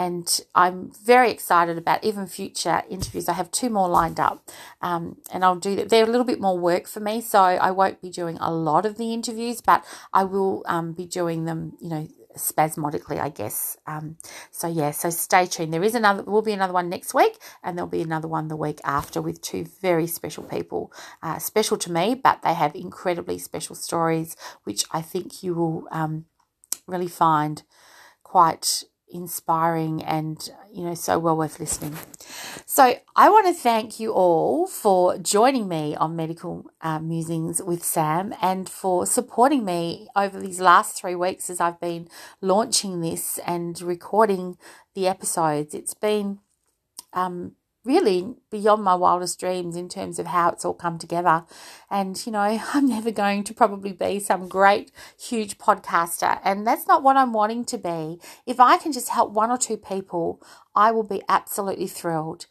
and 0.00 0.40
I'm 0.54 0.92
very 1.04 1.30
excited 1.30 1.76
about 1.76 2.02
even 2.02 2.26
future 2.26 2.82
interviews. 2.88 3.28
I 3.28 3.34
have 3.34 3.50
two 3.50 3.68
more 3.68 3.86
lined 3.86 4.18
up, 4.18 4.48
um, 4.80 5.18
and 5.30 5.44
I'll 5.44 5.56
do 5.56 5.76
that. 5.76 5.90
They're 5.90 6.04
a 6.04 6.10
little 6.10 6.24
bit 6.24 6.40
more 6.40 6.58
work 6.58 6.86
for 6.86 7.00
me, 7.00 7.20
so 7.20 7.38
I 7.38 7.70
won't 7.70 8.00
be 8.00 8.08
doing 8.08 8.38
a 8.40 8.50
lot 8.50 8.86
of 8.86 8.96
the 8.96 9.12
interviews, 9.12 9.60
but 9.60 9.84
I 10.14 10.24
will 10.24 10.62
um, 10.66 10.92
be 10.92 11.04
doing 11.04 11.44
them, 11.44 11.74
you 11.80 11.90
know, 11.90 12.08
spasmodically, 12.36 13.18
I 13.18 13.28
guess. 13.28 13.76
Um, 13.86 14.16
so 14.50 14.66
yeah, 14.66 14.90
so 14.90 15.10
stay 15.10 15.46
tuned. 15.46 15.72
There 15.72 15.82
is 15.82 15.94
another, 15.94 16.22
will 16.22 16.42
be 16.42 16.52
another 16.52 16.72
one 16.72 16.88
next 16.88 17.14
week, 17.14 17.38
and 17.62 17.76
there'll 17.76 17.88
be 17.88 18.02
another 18.02 18.28
one 18.28 18.48
the 18.48 18.56
week 18.56 18.80
after 18.84 19.20
with 19.20 19.40
two 19.40 19.64
very 19.80 20.06
special 20.06 20.44
people, 20.44 20.92
uh, 21.22 21.38
special 21.38 21.76
to 21.78 21.92
me, 21.92 22.14
but 22.14 22.42
they 22.42 22.54
have 22.54 22.74
incredibly 22.74 23.38
special 23.38 23.74
stories, 23.74 24.36
which 24.64 24.84
I 24.90 25.02
think 25.02 25.42
you 25.42 25.54
will 25.54 25.88
um, 25.90 26.26
really 26.86 27.08
find 27.08 27.62
quite 28.22 28.84
inspiring 29.12 30.02
and 30.04 30.50
you 30.72 30.84
know 30.84 30.94
so 30.94 31.18
well 31.18 31.36
worth 31.36 31.58
listening. 31.60 31.96
So 32.66 32.94
i 33.16 33.28
want 33.28 33.46
to 33.46 33.52
thank 33.52 33.98
you 34.00 34.12
all 34.12 34.66
for 34.66 35.18
joining 35.18 35.68
me 35.68 35.96
on 35.96 36.16
medical 36.16 36.66
uh, 36.80 36.98
musings 37.00 37.62
with 37.62 37.84
sam 37.84 38.32
and 38.40 38.68
for 38.68 39.06
supporting 39.06 39.64
me 39.64 40.08
over 40.14 40.40
these 40.40 40.60
last 40.60 40.96
three 40.96 41.14
weeks 41.14 41.50
as 41.50 41.60
i've 41.60 41.80
been 41.80 42.08
launching 42.40 43.00
this 43.00 43.38
and 43.46 43.80
recording 43.82 44.56
the 44.94 45.06
episodes. 45.06 45.74
It's 45.74 45.94
been 45.94 46.40
um, 47.12 47.52
really 47.84 48.34
beyond 48.50 48.82
my 48.82 48.94
wildest 48.94 49.40
dreams 49.40 49.76
in 49.76 49.88
terms 49.88 50.18
of 50.18 50.26
how 50.26 50.50
it's 50.50 50.64
all 50.64 50.74
come 50.74 50.98
together. 50.98 51.44
And, 51.90 52.20
you 52.26 52.32
know, 52.32 52.40
I'm 52.74 52.86
never 52.86 53.10
going 53.10 53.44
to 53.44 53.54
probably 53.54 53.92
be 53.92 54.20
some 54.20 54.48
great, 54.48 54.90
huge 55.18 55.58
podcaster. 55.58 56.40
And 56.44 56.66
that's 56.66 56.86
not 56.86 57.02
what 57.02 57.16
I'm 57.16 57.32
wanting 57.32 57.64
to 57.66 57.78
be. 57.78 58.20
If 58.46 58.60
I 58.60 58.76
can 58.76 58.92
just 58.92 59.08
help 59.10 59.32
one 59.32 59.50
or 59.50 59.58
two 59.58 59.76
people, 59.76 60.42
I 60.74 60.90
will 60.90 61.02
be 61.02 61.22
absolutely 61.28 61.86
thrilled. 61.86 62.46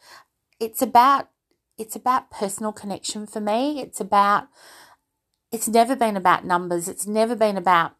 It's 0.59 0.81
about 0.81 1.29
it's 1.77 1.95
about 1.95 2.29
personal 2.29 2.73
connection 2.73 3.25
for 3.25 3.39
me. 3.39 3.81
It's 3.81 4.01
about 4.01 4.49
it's 5.49 5.69
never 5.69 5.95
been 5.95 6.17
about 6.17 6.43
numbers. 6.45 6.89
It's 6.89 7.07
never 7.07 7.35
been 7.35 7.55
about 7.55 7.93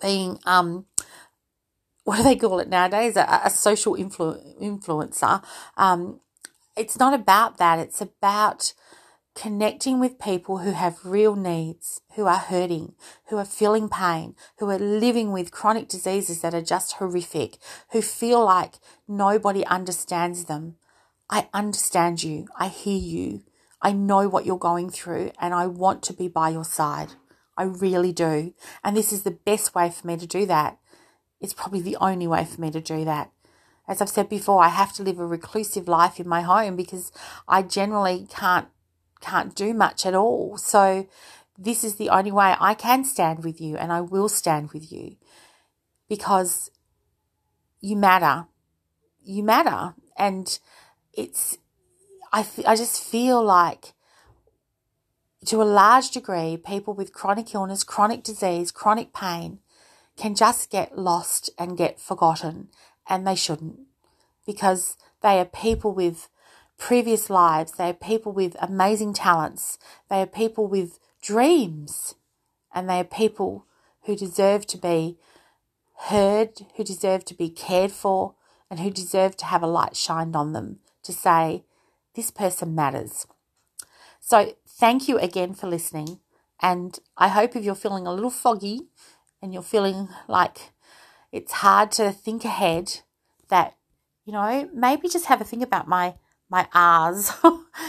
being 0.00 0.40
um 0.44 0.86
what 2.04 2.16
do 2.16 2.22
they 2.24 2.34
call 2.34 2.58
it 2.58 2.68
nowadays? 2.68 3.16
A, 3.16 3.42
a 3.44 3.50
social 3.50 3.94
influ- 3.94 4.60
influencer. 4.60 5.44
Um, 5.76 6.20
it's 6.76 6.98
not 6.98 7.14
about 7.14 7.58
that. 7.58 7.78
It's 7.78 8.00
about 8.00 8.72
connecting 9.34 10.00
with 10.00 10.18
people 10.18 10.58
who 10.58 10.72
have 10.72 11.04
real 11.04 11.36
needs, 11.36 12.00
who 12.16 12.26
are 12.26 12.36
hurting, 12.36 12.94
who 13.28 13.36
are 13.36 13.44
feeling 13.44 13.88
pain, 13.88 14.34
who 14.58 14.68
are 14.70 14.78
living 14.78 15.32
with 15.32 15.52
chronic 15.52 15.88
diseases 15.88 16.40
that 16.40 16.54
are 16.54 16.62
just 16.62 16.94
horrific, 16.94 17.56
who 17.92 18.02
feel 18.02 18.44
like 18.44 18.74
nobody 19.06 19.64
understands 19.66 20.44
them. 20.44 20.76
I 21.28 21.48
understand 21.54 22.22
you. 22.22 22.48
I 22.58 22.68
hear 22.68 22.98
you. 22.98 23.42
I 23.80 23.92
know 23.92 24.28
what 24.28 24.44
you're 24.44 24.58
going 24.58 24.90
through 24.90 25.30
and 25.40 25.54
I 25.54 25.66
want 25.66 26.02
to 26.04 26.12
be 26.12 26.28
by 26.28 26.50
your 26.50 26.64
side. 26.64 27.12
I 27.56 27.62
really 27.64 28.12
do. 28.12 28.52
And 28.84 28.96
this 28.96 29.12
is 29.12 29.22
the 29.22 29.30
best 29.30 29.74
way 29.74 29.90
for 29.90 30.06
me 30.06 30.16
to 30.16 30.26
do 30.26 30.44
that. 30.46 30.78
It's 31.40 31.54
probably 31.54 31.80
the 31.80 31.96
only 31.96 32.26
way 32.26 32.44
for 32.44 32.60
me 32.60 32.70
to 32.72 32.80
do 32.80 33.04
that 33.04 33.30
as 33.90 34.00
I've 34.00 34.08
said 34.08 34.28
before, 34.28 34.62
I 34.62 34.68
have 34.68 34.92
to 34.94 35.02
live 35.02 35.18
a 35.18 35.26
reclusive 35.26 35.88
life 35.88 36.20
in 36.20 36.28
my 36.28 36.42
home 36.42 36.76
because 36.76 37.10
I 37.48 37.62
generally 37.62 38.28
can't 38.30 38.68
can't 39.20 39.52
do 39.54 39.74
much 39.74 40.06
at 40.06 40.14
all. 40.14 40.56
So 40.56 41.08
this 41.58 41.82
is 41.82 41.96
the 41.96 42.08
only 42.08 42.30
way 42.30 42.54
I 42.58 42.74
can 42.74 43.04
stand 43.04 43.42
with 43.42 43.60
you 43.60 43.76
and 43.76 43.92
I 43.92 44.00
will 44.00 44.28
stand 44.28 44.70
with 44.70 44.92
you 44.92 45.16
because 46.08 46.70
you 47.80 47.96
matter. 47.96 48.46
You 49.24 49.42
matter 49.42 49.94
and 50.16 50.56
it's 51.12 51.58
I 52.32 52.46
I 52.64 52.76
just 52.76 53.02
feel 53.02 53.42
like 53.42 53.92
to 55.46 55.60
a 55.60 55.64
large 55.64 56.12
degree 56.12 56.56
people 56.56 56.94
with 56.94 57.12
chronic 57.12 57.52
illness, 57.56 57.82
chronic 57.82 58.22
disease, 58.22 58.70
chronic 58.70 59.12
pain 59.12 59.58
can 60.16 60.36
just 60.36 60.70
get 60.70 60.96
lost 60.96 61.50
and 61.58 61.76
get 61.76 61.98
forgotten 61.98 62.68
and 63.10 63.26
they 63.26 63.34
shouldn't 63.34 63.80
because 64.46 64.96
they 65.20 65.38
are 65.38 65.44
people 65.44 65.92
with 65.92 66.28
previous 66.78 67.28
lives, 67.28 67.72
they 67.72 67.90
are 67.90 67.94
people 67.94 68.32
with 68.32 68.56
amazing 68.60 69.12
talents, 69.12 69.78
they 70.08 70.22
are 70.22 70.26
people 70.26 70.66
with 70.66 70.98
dreams, 71.20 72.14
and 72.74 72.88
they 72.88 73.00
are 73.00 73.04
people 73.04 73.66
who 74.04 74.16
deserve 74.16 74.66
to 74.68 74.78
be 74.78 75.18
heard, 76.04 76.62
who 76.76 76.84
deserve 76.84 77.24
to 77.26 77.34
be 77.34 77.50
cared 77.50 77.92
for, 77.92 78.34
and 78.70 78.80
who 78.80 78.90
deserve 78.90 79.36
to 79.36 79.44
have 79.44 79.62
a 79.62 79.66
light 79.66 79.94
shined 79.96 80.34
on 80.34 80.52
them 80.52 80.78
to 81.02 81.12
say, 81.12 81.64
this 82.14 82.30
person 82.30 82.74
matters. 82.74 83.26
So, 84.20 84.54
thank 84.66 85.08
you 85.08 85.18
again 85.18 85.54
for 85.54 85.66
listening. 85.66 86.20
And 86.62 86.98
I 87.16 87.28
hope 87.28 87.56
if 87.56 87.64
you're 87.64 87.74
feeling 87.74 88.06
a 88.06 88.12
little 88.12 88.30
foggy 88.30 88.88
and 89.42 89.52
you're 89.52 89.62
feeling 89.62 90.08
like 90.28 90.70
it's 91.32 91.52
hard 91.52 91.92
to 91.92 92.10
think 92.10 92.44
ahead 92.44 93.00
that, 93.48 93.76
you 94.24 94.32
know, 94.32 94.68
maybe 94.72 95.08
just 95.08 95.26
have 95.26 95.40
a 95.40 95.44
think 95.44 95.62
about 95.62 95.88
my 95.88 96.14
my 96.48 96.68
R's. 96.74 97.32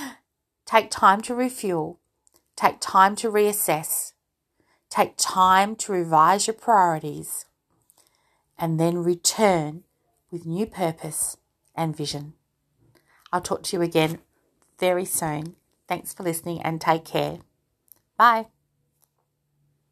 take 0.65 0.91
time 0.91 1.21
to 1.21 1.35
refuel. 1.35 1.99
Take 2.55 2.77
time 2.79 3.15
to 3.17 3.31
reassess. 3.31 4.13
Take 4.89 5.13
time 5.17 5.75
to 5.77 5.91
revise 5.91 6.47
your 6.47 6.53
priorities. 6.53 7.45
And 8.57 8.79
then 8.79 8.99
return 8.99 9.83
with 10.29 10.45
new 10.45 10.67
purpose 10.67 11.37
and 11.75 11.97
vision. 11.97 12.33
I'll 13.33 13.41
talk 13.41 13.63
to 13.63 13.77
you 13.77 13.81
again 13.81 14.19
very 14.79 15.05
soon. 15.05 15.55
Thanks 15.87 16.13
for 16.13 16.23
listening 16.23 16.61
and 16.61 16.79
take 16.79 17.05
care. 17.05 17.39
Bye. 18.17 18.47